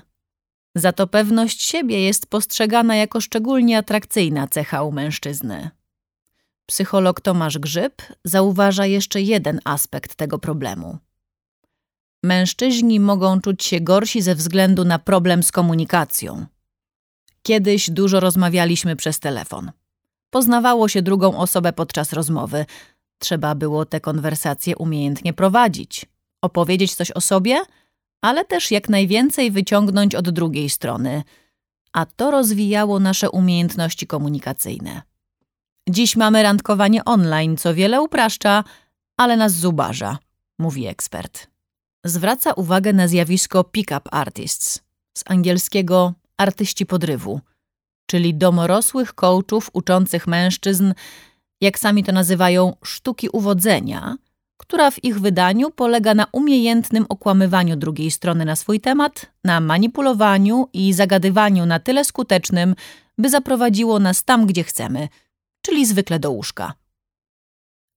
[0.76, 5.70] Za to pewność siebie jest postrzegana jako szczególnie atrakcyjna cecha u mężczyzny.
[6.66, 10.98] Psycholog Tomasz Grzyb zauważa jeszcze jeden aspekt tego problemu.
[12.24, 16.46] Mężczyźni mogą czuć się gorsi ze względu na problem z komunikacją.
[17.44, 19.72] Kiedyś dużo rozmawialiśmy przez telefon.
[20.30, 22.66] Poznawało się drugą osobę podczas rozmowy.
[23.20, 26.06] Trzeba było te konwersacje umiejętnie prowadzić,
[26.42, 27.62] opowiedzieć coś o sobie,
[28.22, 31.24] ale też jak najwięcej wyciągnąć od drugiej strony.
[31.94, 35.02] a to rozwijało nasze umiejętności komunikacyjne.
[35.90, 38.64] Dziś mamy randkowanie online, co wiele upraszcza,
[39.18, 40.18] ale nas zubaża,
[40.60, 41.48] mówi ekspert.
[42.04, 44.82] Zwraca uwagę na zjawisko pick-up artists,
[45.18, 46.14] z angielskiego
[46.44, 47.42] artyści podrywu,
[48.10, 50.94] czyli domorosłych coachów uczących mężczyzn,
[51.62, 54.18] jak sami to nazywają, sztuki uwodzenia,
[54.58, 60.68] która w ich wydaniu polega na umiejętnym okłamywaniu drugiej strony na swój temat, na manipulowaniu
[60.74, 62.76] i zagadywaniu na tyle skutecznym,
[63.18, 65.10] by zaprowadziło nas tam, gdzie chcemy,
[65.62, 66.74] czyli zwykle do łóżka.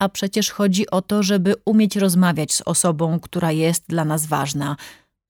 [0.03, 4.77] A przecież chodzi o to, żeby umieć rozmawiać z osobą, która jest dla nas ważna,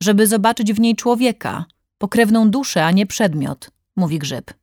[0.03, 1.65] żeby zobaczyć w niej człowieka,
[1.99, 4.55] pokrewną duszę, a nie przedmiot, mówi Grzyb.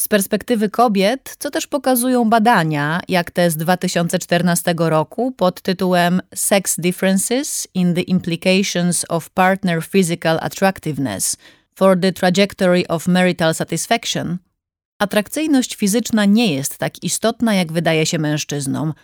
[0.00, 6.76] Z perspektywy kobiet, co też pokazują badania, jak te z 2014 roku pod tytułem Sex
[6.80, 11.36] Differences in the Implications of Partner Physical Attractiveness
[11.74, 14.38] for the Trajectory of Marital Satisfaction,
[14.98, 18.94] atrakcyjność fizyczna nie jest tak istotna, jak wydaje się mężczyznom.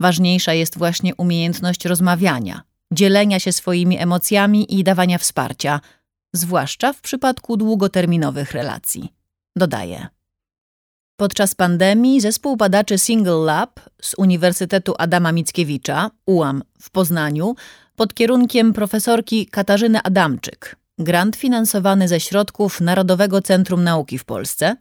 [0.00, 2.62] Ważniejsza jest właśnie umiejętność rozmawiania,
[2.92, 5.80] dzielenia się swoimi emocjami i dawania wsparcia,
[6.36, 9.12] zwłaszcza w przypadku długoterminowych relacji.
[9.56, 10.06] Dodaje.
[11.16, 17.54] Podczas pandemii zespół badaczy Single Lab z Uniwersytetu Adama Mickiewicza, UAM w Poznaniu,
[17.96, 24.76] pod kierunkiem profesorki Katarzyny Adamczyk, grant finansowany ze środków Narodowego Centrum Nauki w Polsce,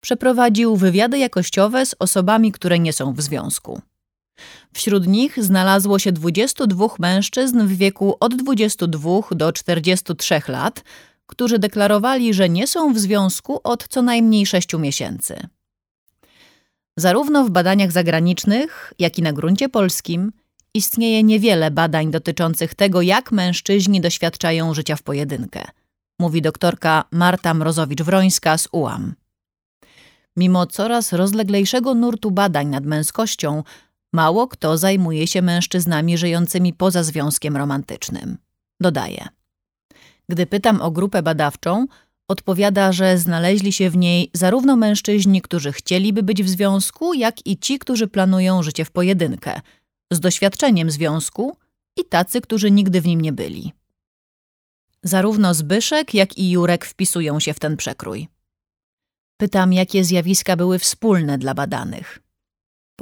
[0.00, 3.80] przeprowadził wywiady jakościowe z osobami, które nie są w związku.
[4.72, 10.84] Wśród nich znalazło się 22 mężczyzn w wieku od 22 do 43 lat,
[11.26, 15.48] którzy deklarowali, że nie są w związku od co najmniej 6 miesięcy.
[16.96, 20.32] Zarówno w badaniach zagranicznych, jak i na gruncie polskim
[20.74, 25.64] istnieje niewiele badań dotyczących tego, jak mężczyźni doświadczają życia w pojedynkę,
[26.18, 29.14] mówi doktorka Marta Mrozowicz-Wrońska z UAM.
[30.36, 33.62] Mimo coraz rozleglejszego nurtu badań nad męskością,
[34.12, 38.38] mało kto zajmuje się mężczyznami żyjącymi poza związkiem romantycznym.
[38.80, 39.28] Dodaje.
[40.28, 41.86] Gdy pytam o grupę badawczą,
[42.32, 47.58] Odpowiada, że znaleźli się w niej zarówno mężczyźni, którzy chcieliby być w związku, jak i
[47.58, 49.60] ci, którzy planują życie w pojedynkę,
[50.12, 51.56] z doświadczeniem związku
[51.96, 53.72] i tacy, którzy nigdy w nim nie byli.
[55.02, 58.28] Zarówno Zbyszek, jak i Jurek wpisują się w ten przekrój.
[59.36, 62.21] Pytam, jakie zjawiska były wspólne dla badanych.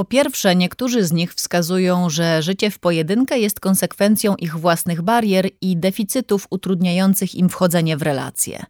[0.00, 5.48] Po pierwsze, niektórzy z nich wskazują, że życie w pojedynkę jest konsekwencją ich własnych barier
[5.60, 8.64] i deficytów utrudniających im wchodzenie w relacje.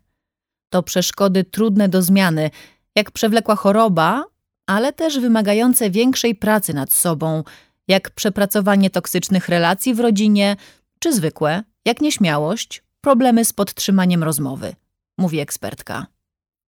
[0.71, 2.51] To przeszkody trudne do zmiany,
[2.97, 4.25] jak przewlekła choroba,
[4.67, 7.45] ale też wymagające większej pracy nad sobą,
[7.89, 10.57] jak przepracowanie toksycznych relacji w rodzinie,
[10.99, 14.75] czy zwykłe, jak nieśmiałość, problemy z podtrzymaniem rozmowy,
[15.19, 16.07] mówi ekspertka.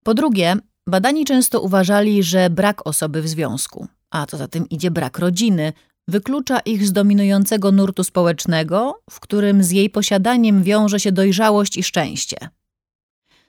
[0.04, 0.56] Po drugie,
[0.86, 5.72] badani często uważali, że brak osoby w związku, a co za tym idzie brak rodziny,
[6.08, 11.82] wyklucza ich z dominującego nurtu społecznego, w którym z jej posiadaniem wiąże się dojrzałość i
[11.82, 12.36] szczęście.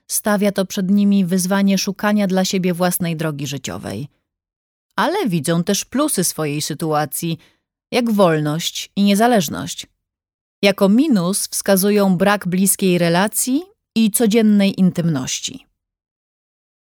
[0.07, 4.07] Stawia to przed nimi wyzwanie szukania dla siebie własnej drogi życiowej.
[4.95, 7.37] Ale widzą też plusy swojej sytuacji,
[7.91, 9.87] jak wolność i niezależność.
[10.63, 13.63] Jako minus wskazują brak bliskiej relacji
[13.95, 15.65] i codziennej intymności.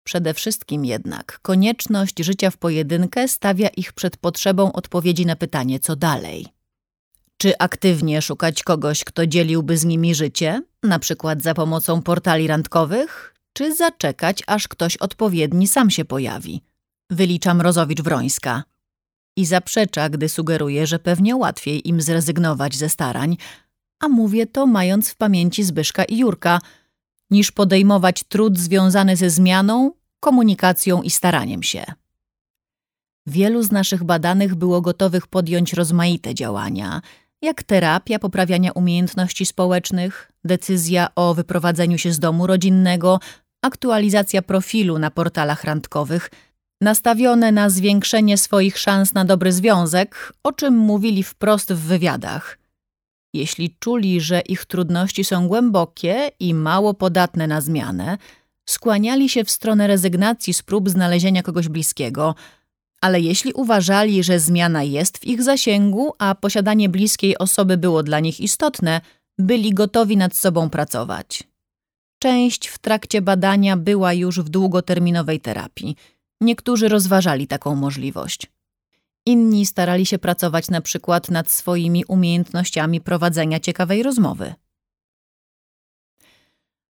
[0.05, 5.96] Przede wszystkim jednak konieczność życia w pojedynkę stawia ich przed potrzebą odpowiedzi na pytanie, co
[5.96, 6.46] dalej.
[7.36, 13.34] Czy aktywnie szukać kogoś, kto dzieliłby z nimi życie, na przykład za pomocą portali randkowych,
[13.53, 16.62] czy zaczekać, aż ktoś odpowiedni sam się pojawi?
[17.11, 18.62] Wylicza Mrozowicz-Wrońska.
[19.36, 23.36] I zaprzecza, gdy sugeruje, że pewnie łatwiej im zrezygnować ze starań,
[24.00, 26.61] a mówię to mając w pamięci Zbyszka i Jurka,
[27.32, 31.84] niż podejmować trud związany ze zmianą, komunikacją i staraniem się.
[33.26, 37.00] Wielu z naszych badanych było gotowych podjąć rozmaite działania–
[37.42, 43.20] jak terapia poprawiania umiejętności społecznych, decyzja o wyprowadzeniu się z domu rodzinnego,
[43.62, 46.30] aktualizacja profilu na portalach randkowych,
[46.80, 52.58] nastawione na zwiększenie swoich szans na dobry związek, o czym mówili wprost w wywiadach.
[53.34, 58.18] Jeśli czuli, że ich trudności są głębokie i mało podatne na zmianę,
[58.68, 62.34] skłaniali się w stronę rezygnacji z prób znalezienia kogoś bliskiego–
[63.02, 68.20] ale jeśli uważali, że zmiana jest w ich zasięgu, a posiadanie bliskiej osoby było dla
[68.20, 69.00] nich istotne,
[69.38, 71.42] byli gotowi nad sobą pracować.
[72.18, 75.96] Część w trakcie badania była już w długoterminowej terapii.
[76.40, 78.46] Niektórzy rozważali taką możliwość.
[79.26, 84.54] Inni starali się pracować na przykład nad swoimi umiejętnościami prowadzenia ciekawej rozmowy.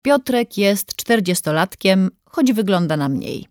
[0.01, 3.47] Piotrek jest czterdziestolatkiem, choć wygląda na mniej.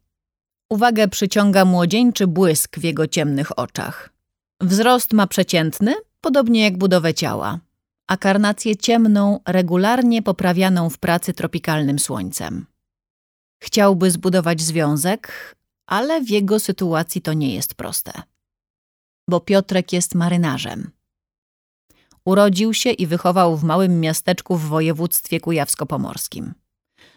[0.71, 4.11] Uwagę przyciąga młodzieńczy błysk w jego ciemnych oczach.
[4.61, 7.61] Wzrost ma przeciętny, podobnie jak budowę ciała,
[8.07, 12.67] a karnację ciemną, regularnie poprawianą w pracy tropikalnym słońcem.
[13.59, 15.55] Chciałby zbudować związek,
[15.87, 18.13] ale w jego sytuacji to nie jest proste.
[19.29, 20.91] Bo Piotrek jest marynarzem.
[22.25, 26.53] Urodził się i wychował w małym miasteczku w województwie kujawsko-pomorskim.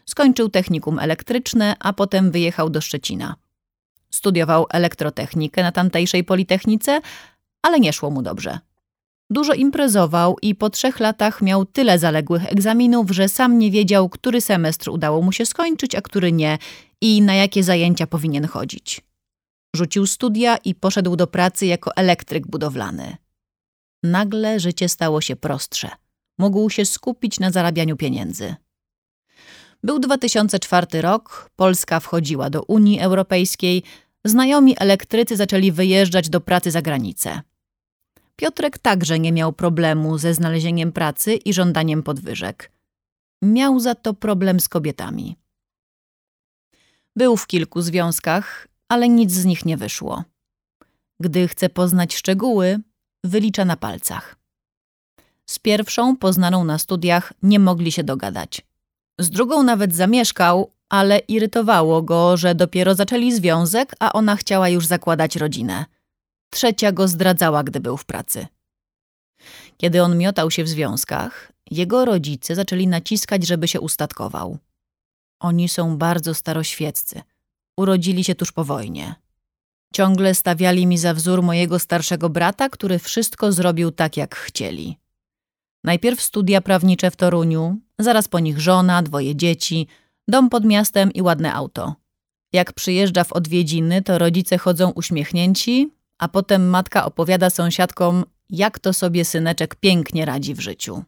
[0.05, 3.35] Skończył technikum elektryczne, a potem wyjechał do Szczecina.
[4.09, 7.01] Studiował elektrotechnikę na tamtejszej politechnice,
[7.61, 8.59] ale nie szło mu dobrze.
[9.29, 14.41] Dużo imprezował i po trzech latach miał tyle zaległych egzaminów, że sam nie wiedział, który
[14.41, 16.57] semestr udało mu się skończyć, a który nie
[17.01, 19.01] i na jakie zajęcia powinien chodzić.
[19.75, 23.17] Rzucił studia i poszedł do pracy jako elektryk budowlany.
[24.03, 25.89] Nagle życie stało się prostsze.
[26.37, 28.55] Mógł się skupić na zarabianiu pieniędzy.
[29.83, 33.83] Był 2004 rok, Polska wchodziła do Unii Europejskiej,
[34.25, 37.41] znajomi elektrycy zaczęli wyjeżdżać do pracy za granicę.
[38.35, 42.71] Piotrek także nie miał problemu ze znalezieniem pracy i żądaniem podwyżek.
[43.41, 45.37] Miał za to problem z kobietami.
[47.15, 50.23] Był w kilku związkach, ale nic z nich nie wyszło.
[51.19, 52.79] Gdy chce poznać szczegóły,
[53.23, 54.35] wylicza na palcach.
[55.45, 58.61] Z pierwszą, poznaną na studiach, nie mogli się dogadać.
[59.19, 64.85] Z drugą nawet zamieszkał, ale irytowało go, że dopiero zaczęli związek, a ona chciała już
[64.87, 65.85] zakładać rodzinę.
[66.49, 68.47] Trzecia go zdradzała, gdy był w pracy.
[69.77, 74.57] Kiedy on miotał się w związkach, jego rodzice zaczęli naciskać, żeby się ustatkował.
[75.39, 77.21] Oni są bardzo staroświeccy.
[77.81, 79.15] Urodzili się tuż po wojnie.
[79.93, 84.97] Ciągle stawiali mi za wzór mojego starszego brata, który wszystko zrobił tak, jak chcieli.
[85.83, 89.87] Najpierw studia prawnicze w Toruniu, zaraz po nich żona, dwoje dzieci,
[90.27, 91.95] dom pod miastem i ładne auto.
[92.53, 98.93] Jak przyjeżdża w odwiedziny, to rodzice chodzą uśmiechnięci, a potem matka opowiada sąsiadkom, jak to
[98.93, 101.03] sobie syneczek pięknie radzi w życiu.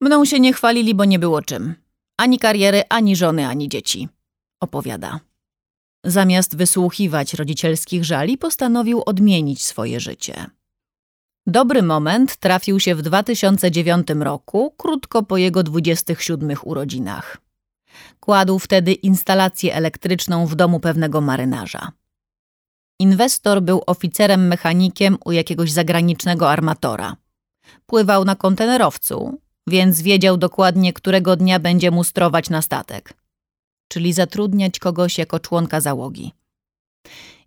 [0.00, 1.74] Mną się nie chwalili, bo nie było czym.
[2.16, 4.08] Ani kariery, ani żony, ani dzieci.
[4.60, 5.29] Opowiada.
[6.04, 10.46] Zamiast wysłuchiwać rodzicielskich żali, postanowił odmienić swoje życie.
[11.46, 17.36] Dobry moment trafił się w 2009 roku, krótko po jego 27 urodzinach.
[18.20, 21.92] Kładł wtedy instalację elektryczną w domu pewnego marynarza.
[22.98, 27.16] Inwestor był oficerem mechanikiem u jakiegoś zagranicznego armatora.
[27.86, 33.14] Pływał na kontenerowcu, więc wiedział dokładnie, którego dnia będzie mu strować na statek,
[33.90, 36.32] czyli zatrudniać kogoś jako członka załogi.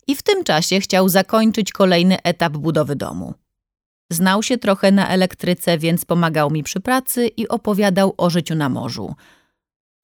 [0.08, 3.34] I w tym czasie chciał zakończyć kolejny etap budowy domu.
[4.12, 8.70] Znał się trochę na elektryce, więc pomagał mi przy pracy i opowiadał o życiu na
[8.70, 9.16] morzu.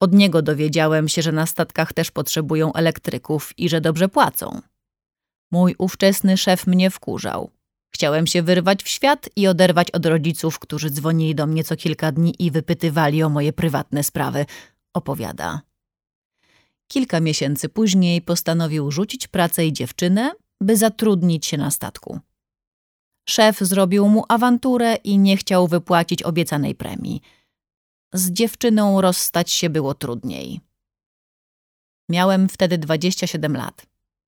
[0.00, 4.60] Od niego dowiedziałem się, że na statkach też potrzebują elektryków i że dobrze płacą.
[5.52, 7.50] Mój ówczesny szef mnie wkurzał.
[7.94, 12.12] Chciałem się wyrwać w świat i oderwać od rodziców, którzy dzwonili do mnie co kilka
[12.12, 14.46] dni i wypytywali o moje prywatne sprawy,
[14.94, 15.60] opowiada.
[16.92, 22.20] Kilka miesięcy później postanowił rzucić pracę i dziewczynę, by zatrudnić się na statku.
[23.28, 27.20] Szef zrobił mu awanturę i nie chciał wypłacić obiecanej premii.
[28.12, 30.60] Z dziewczyną rozstać się było trudniej.
[32.08, 33.86] Miałem wtedy 27 lat.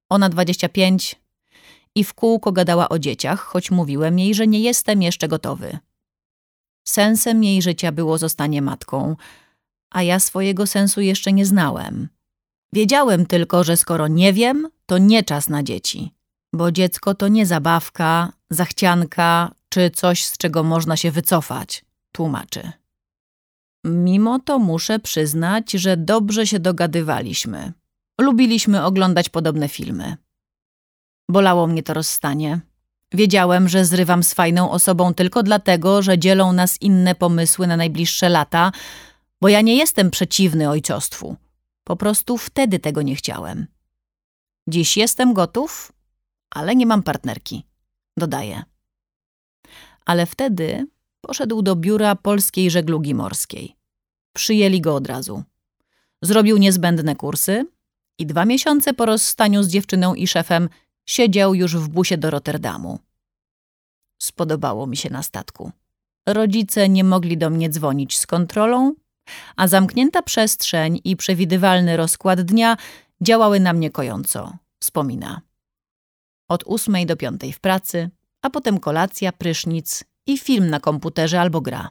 [0.08, 1.16] Ona 25
[1.94, 5.78] i w kółko gadała o dzieciach, choć mówiłem jej, że nie jestem jeszcze gotowy.
[6.88, 9.16] Sensem jej życia było zostanie matką,
[9.90, 12.08] a ja swojego sensu jeszcze nie znałem.
[12.72, 16.14] Wiedziałem tylko, że skoro nie wiem, to nie czas na dzieci,
[16.52, 22.72] bo dziecko to nie zabawka, zachcianka czy coś, z czego można się wycofać, tłumaczy.
[23.84, 27.72] Mimo to muszę przyznać, że dobrze się dogadywaliśmy.
[28.20, 30.16] Lubiliśmy oglądać podobne filmy.
[31.28, 32.60] Bolało mnie to rozstanie.
[33.12, 38.28] Wiedziałem, że zrywam z fajną osobą tylko dlatego, że dzielą nas inne pomysły na najbliższe
[38.28, 38.72] lata,
[39.40, 41.36] bo ja nie jestem przeciwny ojcostwu.
[41.84, 43.66] Po prostu wtedy tego nie chciałem.
[44.68, 45.92] Dziś jestem gotów,
[46.50, 47.66] ale nie mam partnerki,
[48.16, 48.62] dodaje.
[50.06, 50.86] Ale wtedy
[51.20, 53.76] poszedł do biura Polskiej Żeglugi Morskiej.
[54.32, 55.42] Przyjęli go od razu.
[56.22, 57.66] Zrobił niezbędne kursy
[58.18, 60.68] i dwa miesiące po rozstaniu z dziewczyną i szefem
[61.06, 62.98] Siedział już w busie do Rotterdamu.
[64.18, 65.72] Spodobało mi się na statku.
[66.28, 68.94] Rodzice nie mogli do mnie dzwonić z kontrolą,
[69.56, 72.76] a zamknięta przestrzeń i przewidywalny rozkład dnia
[73.20, 75.40] działały na mnie kojąco, wspomina.
[76.48, 78.10] Od ósmej do piątej w pracy,
[78.42, 81.90] a potem kolacja, prysznic i film na komputerze albo gra.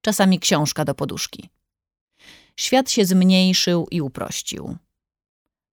[0.00, 1.48] Czasami książka do poduszki.
[2.56, 4.76] świat się zmniejszył i uprościł.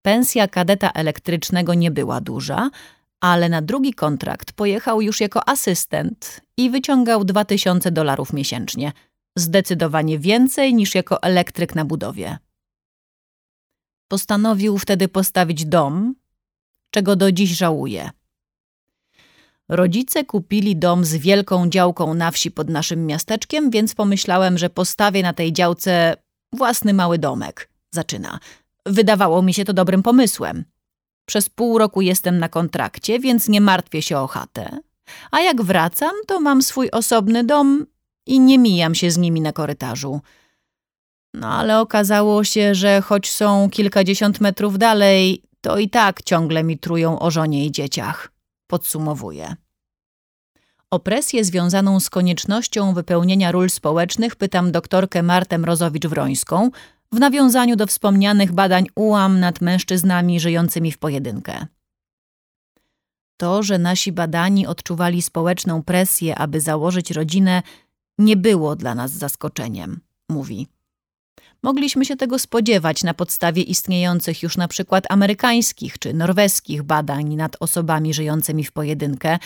[0.03, 2.71] Pensja kadeta elektrycznego nie była duża,
[3.21, 8.93] ale na drugi kontrakt pojechał już jako asystent i wyciągał 2000 dolarów miesięcznie,
[9.41, 12.39] zdecydowanie więcej niż jako elektryk na budowie.
[14.09, 16.15] Postanowił wtedy postawić dom,
[16.91, 18.11] czego do dziś żałuje.
[19.69, 25.23] Rodzice kupili dom z wielką działką na wsi pod naszym miasteczkiem, więc pomyślałem, że postawię
[25.23, 26.17] na tej działce
[26.53, 27.71] własny mały domek.
[27.91, 28.39] Zaczyna.
[28.87, 30.65] Wydawało mi się to dobrym pomysłem.
[31.27, 34.79] Przez pół roku jestem na kontrakcie, więc nie martwię się o chatę.
[35.31, 37.87] A jak wracam, to mam swój osobny dom
[38.27, 40.21] i nie mijam się z nimi na korytarzu.
[41.35, 46.79] No ale okazało się, że choć są kilkadziesiąt metrów dalej, to i tak ciągle mi
[46.79, 48.33] trują o żonie i dzieciach.
[48.67, 49.57] Podsumowuję.
[50.91, 56.71] O presję związaną z koniecznością wypełnienia ról społecznych pytam doktorkę Martę Mrozowicz-Wrońską
[57.13, 61.67] w nawiązaniu do wspomnianych badań UAM nad mężczyznami żyjącymi w pojedynkę.
[63.37, 67.63] To, że nasi badani odczuwali społeczną presję, aby założyć rodzinę,
[68.21, 70.67] nie było dla nas zaskoczeniem, mówi.
[71.63, 77.57] Mogliśmy się tego spodziewać na podstawie istniejących już na przykład amerykańskich czy norweskich badań nad
[77.61, 79.39] osobami żyjącymi w pojedynkę,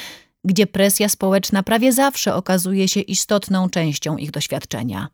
[0.45, 5.09] gdzie presja społeczna prawie zawsze okazuje się istotną częścią ich doświadczenia.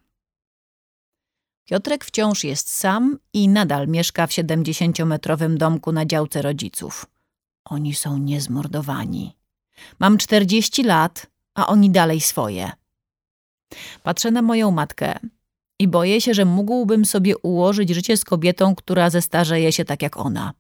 [1.65, 7.07] Piotrek wciąż jest sam i nadal mieszka w 70-metrowym domku na działce rodziców.
[7.65, 9.37] Oni są niezmordowani.
[9.99, 12.80] Mam 40 lat, a oni dalej swoje.
[14.03, 15.19] Patrzę na moją matkę
[15.79, 20.17] i boję się, że mógłbym sobie ułożyć życie z kobietą, która zestarzeje się tak jak
[20.17, 20.53] ona.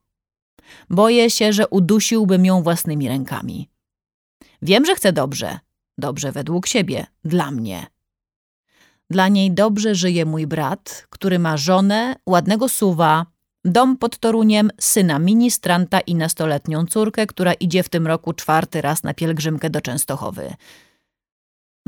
[0.90, 3.68] Boję się, że udusiłbym ją własnymi rękami.
[4.62, 5.58] Wiem, że chcę dobrze.
[5.98, 7.86] Dobrze według siebie, dla mnie.
[9.10, 13.26] Dla niej dobrze żyje mój brat, który ma żonę, ładnego suwa,
[13.64, 19.02] dom pod Toruniem, syna ministranta i nastoletnią córkę, która idzie w tym roku czwarty raz
[19.02, 20.54] na pielgrzymkę do Częstochowy.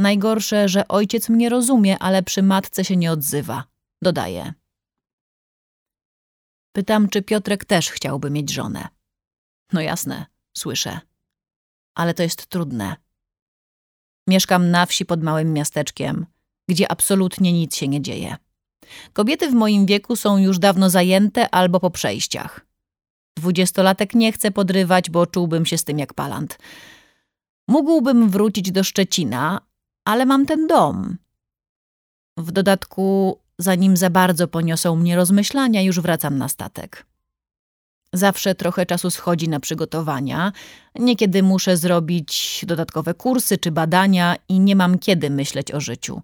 [0.02, 3.64] Najgorsze, że ojciec mnie rozumie, ale przy matce się nie odzywa.
[4.02, 4.54] Dodaje.
[6.72, 8.88] Pytam, czy Piotrek też chciałby mieć żonę.
[9.72, 10.26] No jasne,
[10.56, 11.00] słyszę.
[11.94, 12.96] Ale to jest trudne.
[14.28, 16.26] Mieszkam na wsi pod małym miasteczkiem,
[16.68, 18.36] gdzie absolutnie nic się nie dzieje.
[19.12, 22.66] Kobiety w moim wieku są już dawno zajęte albo po przejściach.
[23.36, 26.58] Dwudziestolatek nie chce podrywać, bo czułbym się z tym jak palant.
[27.68, 29.60] Mógłbym wrócić do Szczecina,
[30.04, 31.16] ale mam ten dom.
[32.36, 37.06] W dodatku, zanim za bardzo poniosą mnie rozmyślania, już wracam na statek.
[38.12, 40.52] Zawsze trochę czasu schodzi na przygotowania.
[40.94, 46.22] Niekiedy muszę zrobić dodatkowe kursy czy badania i nie mam kiedy myśleć o życiu.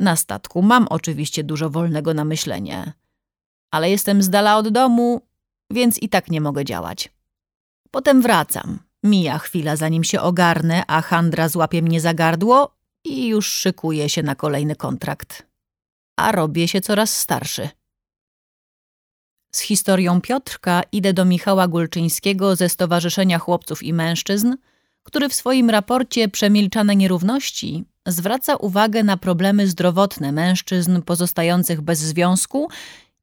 [0.00, 2.92] Na statku mam oczywiście dużo wolnego na myślenie,
[3.70, 5.20] ale jestem z dala od domu,
[5.70, 7.12] więc i tak nie mogę działać.
[7.90, 8.78] Potem wracam.
[9.02, 14.22] Mija chwila, zanim się ogarnę, a handra złapie mnie za gardło i już szykuję się
[14.22, 15.46] na kolejny kontrakt.
[16.16, 17.68] A robię się coraz starszy.
[19.54, 24.54] Z historią Piotrka idę do Michała Gulczyńskiego ze Stowarzyszenia Chłopców i Mężczyzn,
[25.02, 32.68] który w swoim raporcie Przemilczane nierówności zwraca uwagę na problemy zdrowotne mężczyzn pozostających bez związku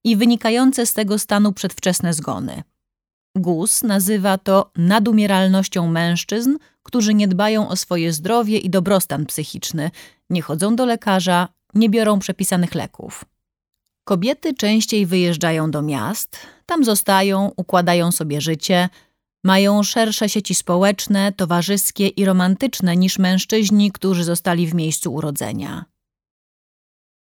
[0.03, 2.63] i wynikające z tego stanu przedwczesne zgony.
[3.35, 9.91] GUS nazywa to nadumieralnością mężczyzn, którzy nie dbają o swoje zdrowie i dobrostan psychiczny,
[10.29, 13.25] nie chodzą do lekarza, nie biorą przepisanych leków.
[14.03, 18.89] Kobiety częściej wyjeżdżają do miast, tam zostają, układają sobie życie,
[19.43, 25.85] mają szersze sieci społeczne, towarzyskie i romantyczne niż mężczyźni, którzy zostali w miejscu urodzenia.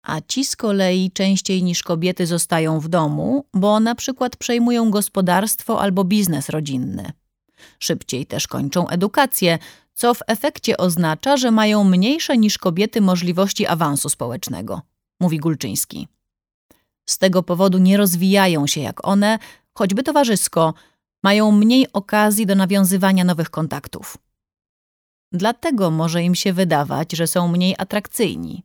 [0.02, 5.80] A ci z kolei częściej niż kobiety zostają w domu, bo na przykład przejmują gospodarstwo
[5.80, 7.12] albo biznes rodzinny.
[7.78, 9.58] Szybciej też kończą edukację,
[9.94, 14.80] co w efekcie oznacza, że mają mniejsze niż kobiety możliwości awansu społecznego,
[15.20, 16.08] mówi Gulczyński.
[17.06, 19.38] Z tego powodu nie rozwijają się jak one,
[19.74, 20.74] choćby towarzysko,
[21.22, 24.16] mają mniej okazji do nawiązywania nowych kontaktów.
[25.32, 28.62] Dlatego może im się wydawać, że są mniej atrakcyjni.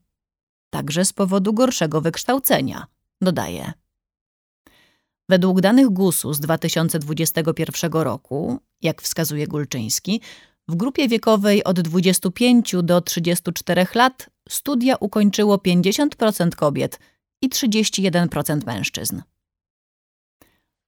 [0.70, 2.88] Także z powodu gorszego wykształcenia,
[3.22, 3.74] dodaje.
[5.30, 10.22] Według danych GUS-u z 2021 roku, jak wskazuje Gulczyński,
[10.68, 17.00] w grupie wiekowej od 25 do 34 lat studia ukończyło 50% kobiet
[17.42, 19.22] i 31% mężczyzn.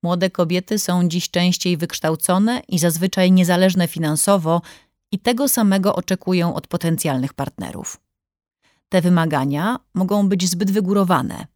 [0.04, 4.62] Młode kobiety są dziś częściej wykształcone i zazwyczaj niezależne finansowo
[5.12, 8.09] i tego samego oczekują od potencjalnych partnerów.
[8.90, 11.48] Te wymagania mogą być zbyt wygórowane.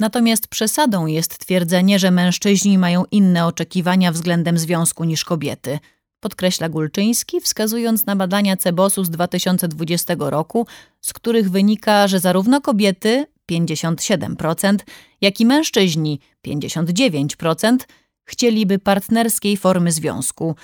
[0.00, 5.78] Natomiast przesadą jest twierdzenie, że mężczyźni mają inne oczekiwania względem związku niż kobiety,
[6.20, 10.66] podkreśla Gulczyński, wskazując na badania Cebosu z 2020 roku,
[11.00, 14.76] z których wynika, że zarówno kobiety 57%,
[15.20, 17.76] jak i mężczyźni 59%
[18.24, 20.54] chcieliby partnerskiej formy związku.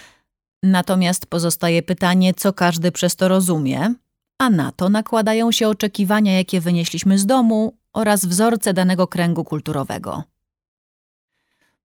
[0.62, 3.94] Natomiast pozostaje pytanie, co każdy przez to rozumie,
[4.38, 10.22] a na to nakładają się oczekiwania, jakie wynieśliśmy z domu oraz wzorce danego kręgu kulturowego.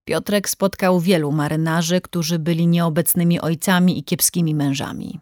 [0.03, 5.19] Piotrek spotkał wielu marynarzy, którzy byli nieobecnymi ojcami i kiepskimi mężami.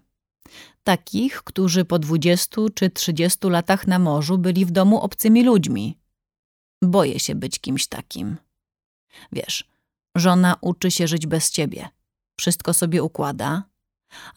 [0.83, 5.97] Takich, którzy po 20 czy 30 latach na morzu byli w domu obcymi ludźmi.
[6.81, 8.37] Boję się być kimś takim.
[9.31, 9.63] Wiesz,
[10.15, 11.89] żona uczy się żyć bez ciebie.
[12.39, 13.63] Wszystko sobie układa,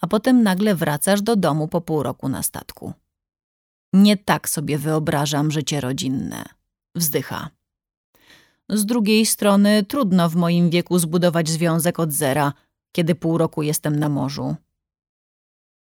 [0.01, 2.93] a potem nagle wracasz do domu po pół roku na statku.
[3.93, 6.45] Nie tak sobie wyobrażam życie rodzinne.
[6.95, 7.51] Wzdycha.
[8.69, 12.53] Z drugiej strony trudno w moim wieku zbudować związek od zera,
[12.93, 14.57] kiedy pół roku jestem na morzu.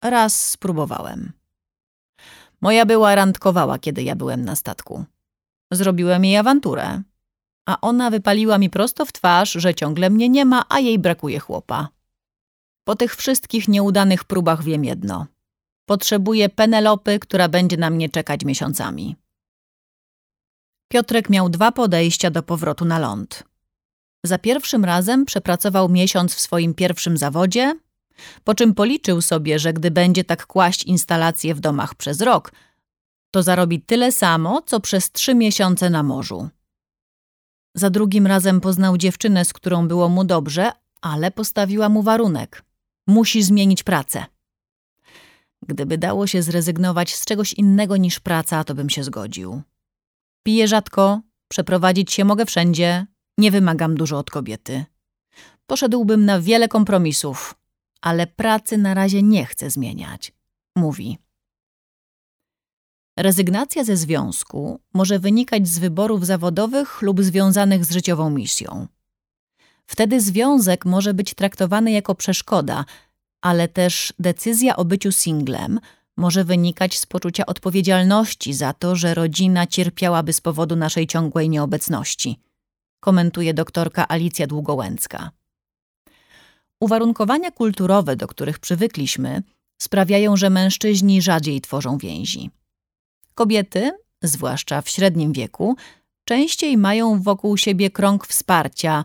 [0.04, 1.32] Raz spróbowałem.
[2.62, 5.06] Moja była randkowała, kiedy ja byłem na statku.
[5.72, 7.02] Zrobiłem jej awanturę,
[7.66, 11.40] a ona wypaliła mi prosto w twarz, że ciągle mnie nie ma, a jej brakuje
[11.40, 11.88] chłopa.
[12.90, 15.26] Po tych wszystkich nieudanych próbach wiem jedno.
[15.86, 19.16] Potrzebuję Penelopy, która będzie na mnie czekać miesiącami.
[20.88, 23.44] Piotrek miał dwa podejścia do powrotu na ląd.
[24.24, 27.76] Za pierwszym razem przepracował miesiąc w swoim pierwszym zawodzie,
[28.44, 32.52] po czym policzył sobie, że gdy będzie tak kłaść instalacje w domach przez rok,
[33.32, 36.50] to zarobi tyle samo, co przez trzy miesiące na morzu.
[37.76, 40.72] Za drugim razem poznał dziewczynę, z którą było mu dobrze,
[41.02, 42.69] ale postawiła mu warunek.
[43.10, 44.26] Musi zmienić pracę.
[45.68, 49.62] Gdyby dało się zrezygnować z czegoś innego niż praca, to bym się zgodził.
[50.44, 53.06] Piję rzadko, przeprowadzić się mogę wszędzie,
[53.38, 54.86] nie wymagam dużo od kobiety.
[55.68, 57.56] Poszedłbym na wiele kompromisów,
[58.02, 60.34] ale pracy na razie nie chcę zmieniać,
[60.76, 61.18] mówi.
[63.18, 68.88] Rezygnacja ze związku może wynikać z wyborów zawodowych lub związanych z życiową misją.
[69.90, 72.86] Wtedy związek może być traktowany jako przeszkoda,
[73.42, 75.80] ale też decyzja o byciu singlem
[76.18, 82.40] może wynikać z poczucia odpowiedzialności za to, że rodzina cierpiałaby z powodu naszej ciągłej nieobecności,
[83.00, 85.32] komentuje doktorka Alicja Długołęcka.
[86.80, 89.44] Uwarunkowania kulturowe, do których przywykliśmy,
[89.82, 92.50] sprawiają, że mężczyźni rzadziej tworzą więzi.
[93.36, 93.92] Kobiety,
[94.24, 95.76] zwłaszcza w średnim wieku,
[96.26, 99.04] częściej mają wokół siebie krąg wsparcia,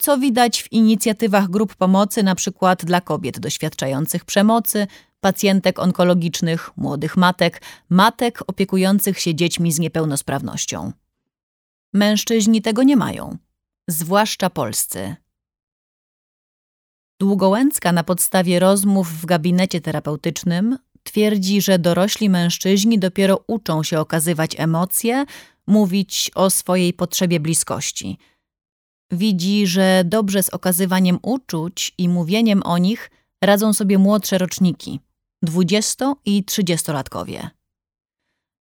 [0.00, 2.76] co widać w inicjatywach grup pomocy, np.
[2.78, 4.86] dla kobiet doświadczających przemocy,
[5.20, 10.92] pacjentek onkologicznych, młodych matek, matek opiekujących się dziećmi z niepełnosprawnością.
[11.92, 13.36] Mężczyźni tego nie mają,
[13.88, 15.16] zwłaszcza polscy.
[17.20, 24.54] Długołęcka na podstawie rozmów w gabinecie terapeutycznym twierdzi, że dorośli mężczyźni dopiero uczą się okazywać
[24.58, 25.24] emocje,
[25.66, 28.18] mówić o swojej potrzebie bliskości.
[29.12, 33.10] Widzi, że dobrze z okazywaniem uczuć i mówieniem o nich
[33.42, 35.00] radzą sobie młodsze roczniki–
[35.42, 37.48] 20 i 30-latkowie.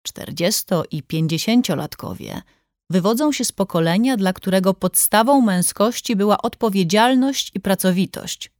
[0.03, 2.41] 40 i 50-latkowie
[2.89, 8.51] wywodzą się z pokolenia, dla którego podstawą męskości była odpowiedzialność i pracowitość.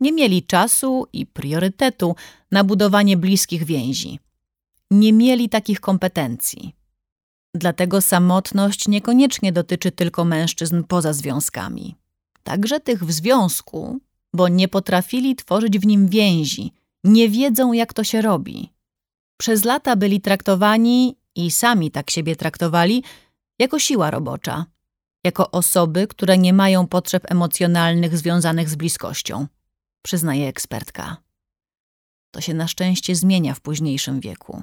[0.00, 2.16] Nie mieli czasu i priorytetu
[2.50, 4.18] na budowanie bliskich więzi.
[4.90, 6.74] Nie mieli takich kompetencji.
[7.54, 11.96] Dlatego samotność niekoniecznie dotyczy tylko mężczyzn poza związkami.
[12.42, 13.98] Także tych w związku,
[14.32, 16.72] bo nie potrafili tworzyć w nim więzi–
[17.04, 18.72] nie wiedzą, jak to się robi.
[19.36, 23.04] Przez lata byli traktowani i sami tak siebie traktowali
[23.58, 24.66] jako siła robocza,
[25.24, 29.46] jako osoby, które nie mają potrzeb emocjonalnych związanych z bliskością,
[30.02, 31.16] przyznaje ekspertka.
[32.30, 34.62] To się na szczęście zmienia w późniejszym wieku.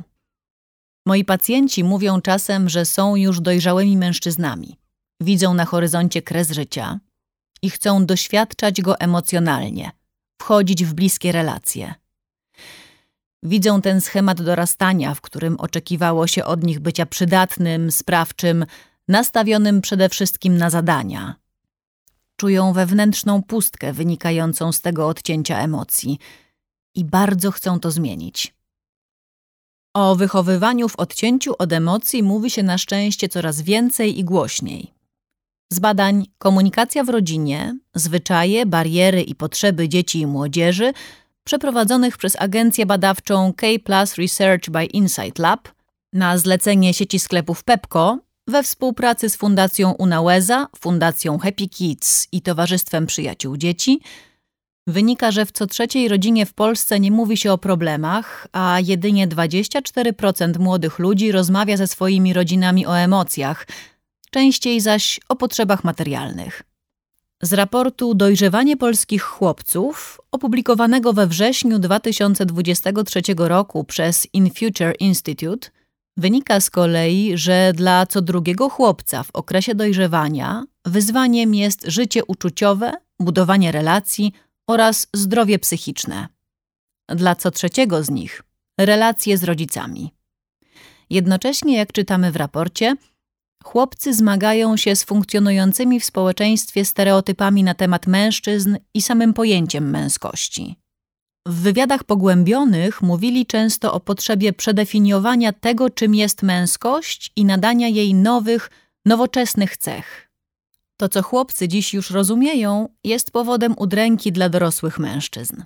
[1.05, 4.77] Moi pacjenci mówią czasem, że są już dojrzałymi mężczyznami.
[5.21, 6.99] Widzą na horyzoncie kres życia
[7.61, 9.91] i chcą doświadczać go emocjonalnie,
[10.41, 11.93] wchodzić w bliskie relacje.
[13.43, 18.65] Widzą ten schemat dorastania, w którym oczekiwało się od nich bycia przydatnym, sprawczym,
[19.07, 21.35] nastawionym przede wszystkim na zadania.
[22.35, 26.19] Czują wewnętrzną pustkę wynikającą z tego odcięcia emocji
[26.95, 28.53] i bardzo chcą to zmienić.
[29.93, 34.93] O wychowywaniu w odcięciu od emocji mówi się na szczęście coraz więcej i głośniej.
[35.73, 40.93] Z badań komunikacja w rodzinie, zwyczaje, bariery i potrzeby dzieci i młodzieży
[41.43, 45.69] przeprowadzonych przez agencję badawczą K Plus Research by Insight Lab
[46.13, 53.05] na zlecenie sieci sklepów Pepco we współpracy z Fundacją Unaweza, Fundacją Happy Kids i Towarzystwem
[53.05, 54.01] Przyjaciół Dzieci
[54.91, 59.27] wynika, że w co trzeciej rodzinie w Polsce nie mówi się o problemach, a jedynie
[59.27, 63.67] 24% młodych ludzi rozmawia ze swoimi rodzinami o emocjach,
[64.31, 66.63] częściej zaś o potrzebach materialnych.
[67.41, 75.69] Z raportu Dojrzewanie polskich chłopców, opublikowanego we wrześniu 2023 roku przez In Future Institute,
[76.17, 82.93] wynika z kolei, że dla co drugiego chłopca w okresie dojrzewania wyzwaniem jest życie uczuciowe,
[83.19, 84.33] budowanie relacji
[84.67, 86.27] oraz zdrowie psychiczne.
[87.07, 88.41] Dla co trzeciego z nich
[88.77, 90.13] relacje z rodzicami.
[91.09, 92.95] Jednocześnie, jak czytamy w raporcie,
[93.63, 100.75] Chłopcy zmagają się z funkcjonującymi w społeczeństwie stereotypami na temat mężczyzn i samym pojęciem męskości.
[101.47, 108.13] W wywiadach pogłębionych mówili często o potrzebie przedefiniowania tego, czym jest męskość i nadania jej
[108.13, 108.69] nowych,
[109.05, 110.30] nowoczesnych cech.
[111.01, 115.63] To, co chłopcy dziś już rozumieją, jest powodem udręki dla dorosłych mężczyzn.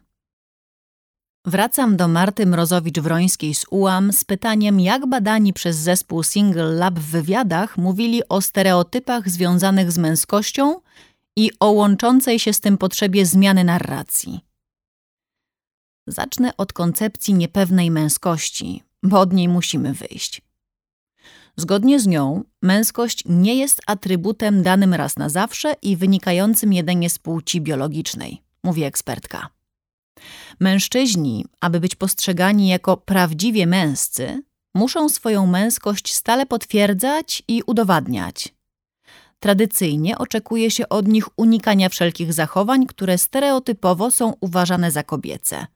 [1.46, 7.12] Wracam do Marty Mrozowicz-Wrońskiej z UAM z pytaniem, jak badani przez zespół Single Lab w
[7.12, 10.82] wywiadach mówili o stereotypach związanych z męskością
[11.36, 14.40] i o łączącej się z tym potrzebie zmiany narracji.
[16.08, 20.45] Zacznę od koncepcji niepewnej męskości, bo od niej musimy wyjść.
[21.58, 27.20] Zgodnie z nią, męskość nie jest atrybutem danym raz na zawsze i wynikającym jedynie z
[27.20, 29.50] płci biologicznej, mówi ekspertka.
[30.60, 34.44] Mężczyźni, aby być postrzegani jako prawdziwie męscy,
[34.76, 38.56] muszą swoją męskość stale potwierdzać i udowadniać.
[39.40, 45.68] Tradycyjnie oczekuje się od nich unikania wszelkich zachowań, które stereotypowo są uważane za kobiece.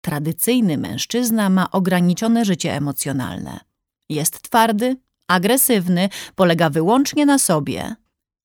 [0.00, 3.60] Tradycyjny mężczyzna ma ograniczone życie emocjonalne.
[4.08, 4.96] Jest twardy,
[5.28, 7.96] agresywny, polega wyłącznie na sobie.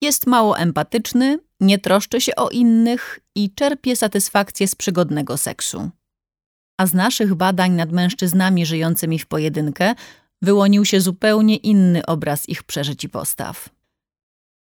[0.02, 5.90] Jest mało empatyczny, nie troszczy się o innych i czerpie satysfakcję z przygodnego seksu.
[6.78, 9.96] A z naszych badań nad mężczyznami żyjącymi w pojedynkę
[10.42, 13.70] wyłonił się zupełnie inny obraz ich przeżyć i postaw.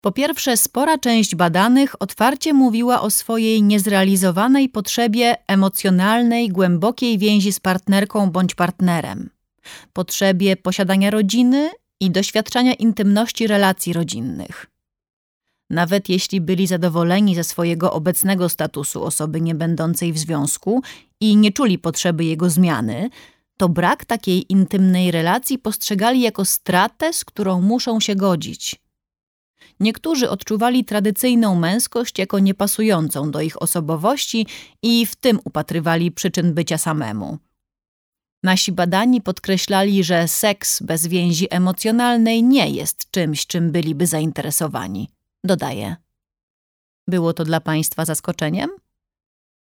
[0.01, 7.59] Po pierwsze, spora część badanych otwarcie mówiła o swojej niezrealizowanej potrzebie emocjonalnej, głębokiej więzi z
[7.59, 9.29] partnerką bądź partnerem,
[9.93, 11.69] potrzebie posiadania rodziny
[11.99, 14.65] i doświadczania intymności relacji rodzinnych.
[15.69, 20.81] Nawet jeśli byli zadowoleni ze swojego obecnego statusu osoby niebędącej w związku
[21.19, 23.09] i nie czuli potrzeby jego zmiany,
[23.57, 28.75] to brak takiej intymnej relacji postrzegali jako stratę, z którą muszą się godzić.
[29.79, 34.47] Niektórzy odczuwali tradycyjną męskość jako niepasującą do ich osobowości
[34.83, 37.37] i w tym upatrywali przyczyn bycia samemu.
[38.43, 45.09] Nasi badani podkreślali, że seks bez więzi emocjonalnej nie jest czymś, czym byliby zainteresowani.
[45.43, 45.95] Dodaje.
[47.07, 48.69] Było to dla Państwa zaskoczeniem?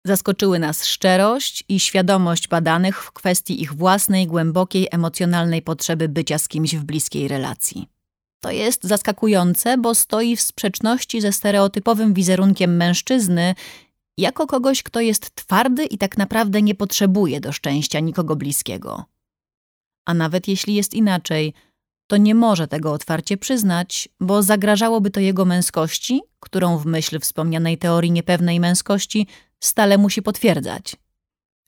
[0.06, 6.48] Zaskoczyły nas szczerość i świadomość badanych w kwestii ich własnej, głębokiej, emocjonalnej potrzeby bycia z
[6.48, 7.90] kimś w bliskiej relacji.
[8.40, 13.56] To jest zaskakujące, bo stoi w sprzeczności ze stereotypowym wizerunkiem mężczyzny
[14.18, 19.06] jako kogoś, kto jest twardy i tak naprawdę nie potrzebuje do szczęścia nikogo bliskiego.
[20.06, 21.54] A nawet jeśli jest inaczej,
[22.08, 27.78] to nie może tego otwarcie przyznać, bo zagrażałoby to jego męskości, którą w myśl wspomnianej
[27.78, 29.28] teorii niepewnej męskości
[29.60, 30.96] stale musi potwierdzać.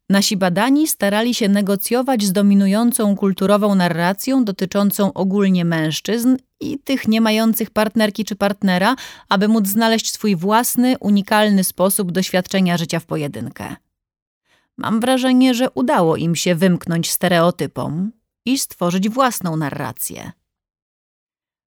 [0.09, 7.21] Nasi badani starali się negocjować z dominującą kulturową narracją dotyczącą ogólnie mężczyzn i tych nie
[7.21, 8.95] mających partnerki czy partnera,
[9.29, 13.75] aby móc znaleźć swój własny, unikalny sposób doświadczenia życia w pojedynkę.
[14.77, 18.11] Mam wrażenie, że udało im się wymknąć stereotypom
[18.45, 20.31] i stworzyć własną narrację.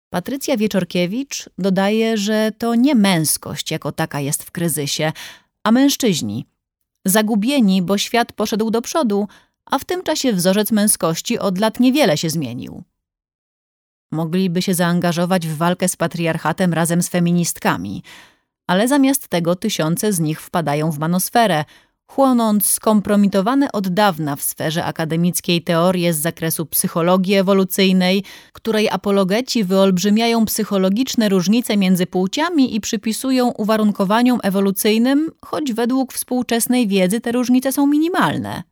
[0.09, 5.11] Patrycja Wieczorkiewicz dodaje, że to nie męskość jako taka jest w kryzysie,
[5.63, 6.52] a mężczyźni.
[7.05, 9.27] Zagubieni, bo świat poszedł do przodu,
[9.65, 12.83] a w tym czasie wzorzec męskości od lat niewiele się zmienił.
[14.11, 18.03] Mogliby się zaangażować w walkę z patriarchatem razem z feministkami,
[18.67, 21.65] ale zamiast tego tysiące z nich wpadają w manosferę,
[22.07, 28.23] chłonąc skompromitowane od dawna w sferze akademickiej teorie z zakresu psychologii ewolucyjnej,
[28.53, 37.21] której apologeci wyolbrzymiają psychologiczne różnice między płciami i przypisują uwarunkowaniom ewolucyjnym, choć według współczesnej wiedzy
[37.21, 38.63] te różnice są minimalne.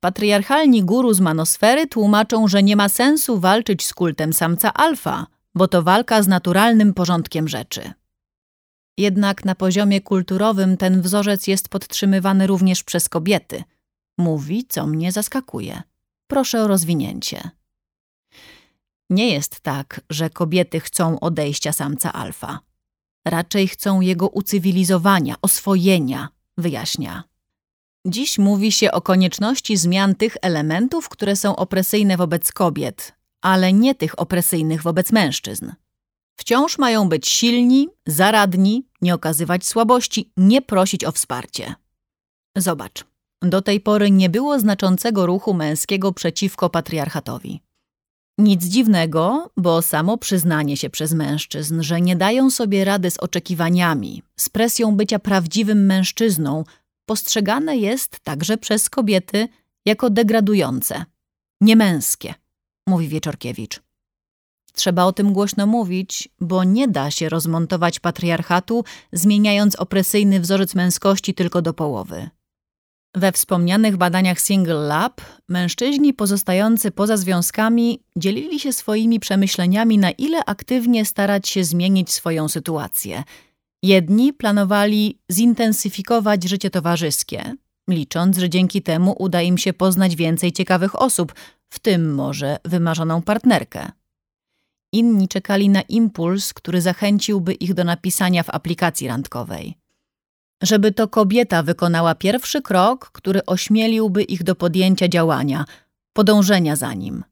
[0.00, 5.68] Patriarchalni guru z manosfery tłumaczą, że nie ma sensu walczyć z kultem samca alfa, bo
[5.68, 7.92] to walka z naturalnym porządkiem rzeczy.
[8.98, 13.64] Jednak na poziomie kulturowym ten wzorzec jest podtrzymywany również przez kobiety.
[14.18, 15.82] Mówi, co mnie zaskakuje.
[16.26, 17.50] Proszę o rozwinięcie.
[19.10, 22.60] Nie jest tak, że kobiety chcą odejścia samca alfa.
[23.24, 26.28] Raczej chcą jego ucywilizowania, oswojenia,
[26.58, 27.24] wyjaśnia.
[28.06, 33.94] Dziś mówi się o konieczności zmian tych elementów, które są opresyjne wobec kobiet, ale nie
[33.94, 35.72] tych opresyjnych wobec mężczyzn.
[36.36, 41.74] Wciąż mają być silni, zaradni, nie okazywać słabości, nie prosić o wsparcie.
[42.56, 43.04] Zobacz,
[43.42, 47.60] do tej pory nie było znaczącego ruchu męskiego przeciwko patriarchatowi.
[48.38, 54.22] Nic dziwnego, bo samo przyznanie się przez mężczyzn, że nie dają sobie rady z oczekiwaniami,
[54.36, 56.64] z presją bycia prawdziwym mężczyzną,
[57.06, 59.48] postrzegane jest także przez kobiety
[59.86, 61.04] jako degradujące,
[61.60, 62.34] niemęskie,
[62.88, 63.83] mówi Wieczorkiewicz.
[64.76, 71.34] Trzeba o tym głośno mówić, bo nie da się rozmontować patriarchatu, zmieniając opresyjny wzorzec męskości
[71.34, 72.30] tylko do połowy.
[73.16, 80.44] We wspomnianych badaniach Single Lab mężczyźni pozostający poza związkami dzielili się swoimi przemyśleniami, na ile
[80.44, 83.22] aktywnie starać się zmienić swoją sytuację.
[83.82, 87.54] Jedni planowali zintensyfikować życie towarzyskie,
[87.90, 91.34] licząc, że dzięki temu uda im się poznać więcej ciekawych osób,
[91.68, 93.92] w tym może wymarzoną partnerkę.
[94.94, 99.74] Inni czekali na impuls, który zachęciłby ich do napisania w aplikacji randkowej
[100.62, 105.64] żeby to kobieta wykonała pierwszy krok, który ośmieliłby ich do podjęcia działania,
[106.12, 107.24] podążenia za nim.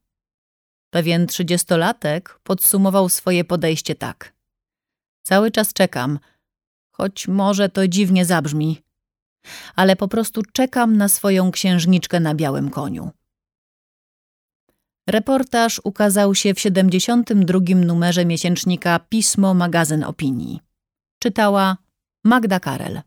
[0.90, 4.32] Pewien trzydziestolatek podsumował swoje podejście tak.
[5.22, 6.18] Cały czas czekam,
[6.90, 8.82] choć może to dziwnie zabrzmi,
[9.76, 13.10] ale po prostu czekam na swoją księżniczkę na białym koniu.
[15.06, 17.60] Reportaż ukazał się w 72.
[17.74, 20.60] numerze miesięcznika Pismo Magazyn Opinii.
[21.18, 21.76] Czytała
[22.24, 23.00] Magda Karel.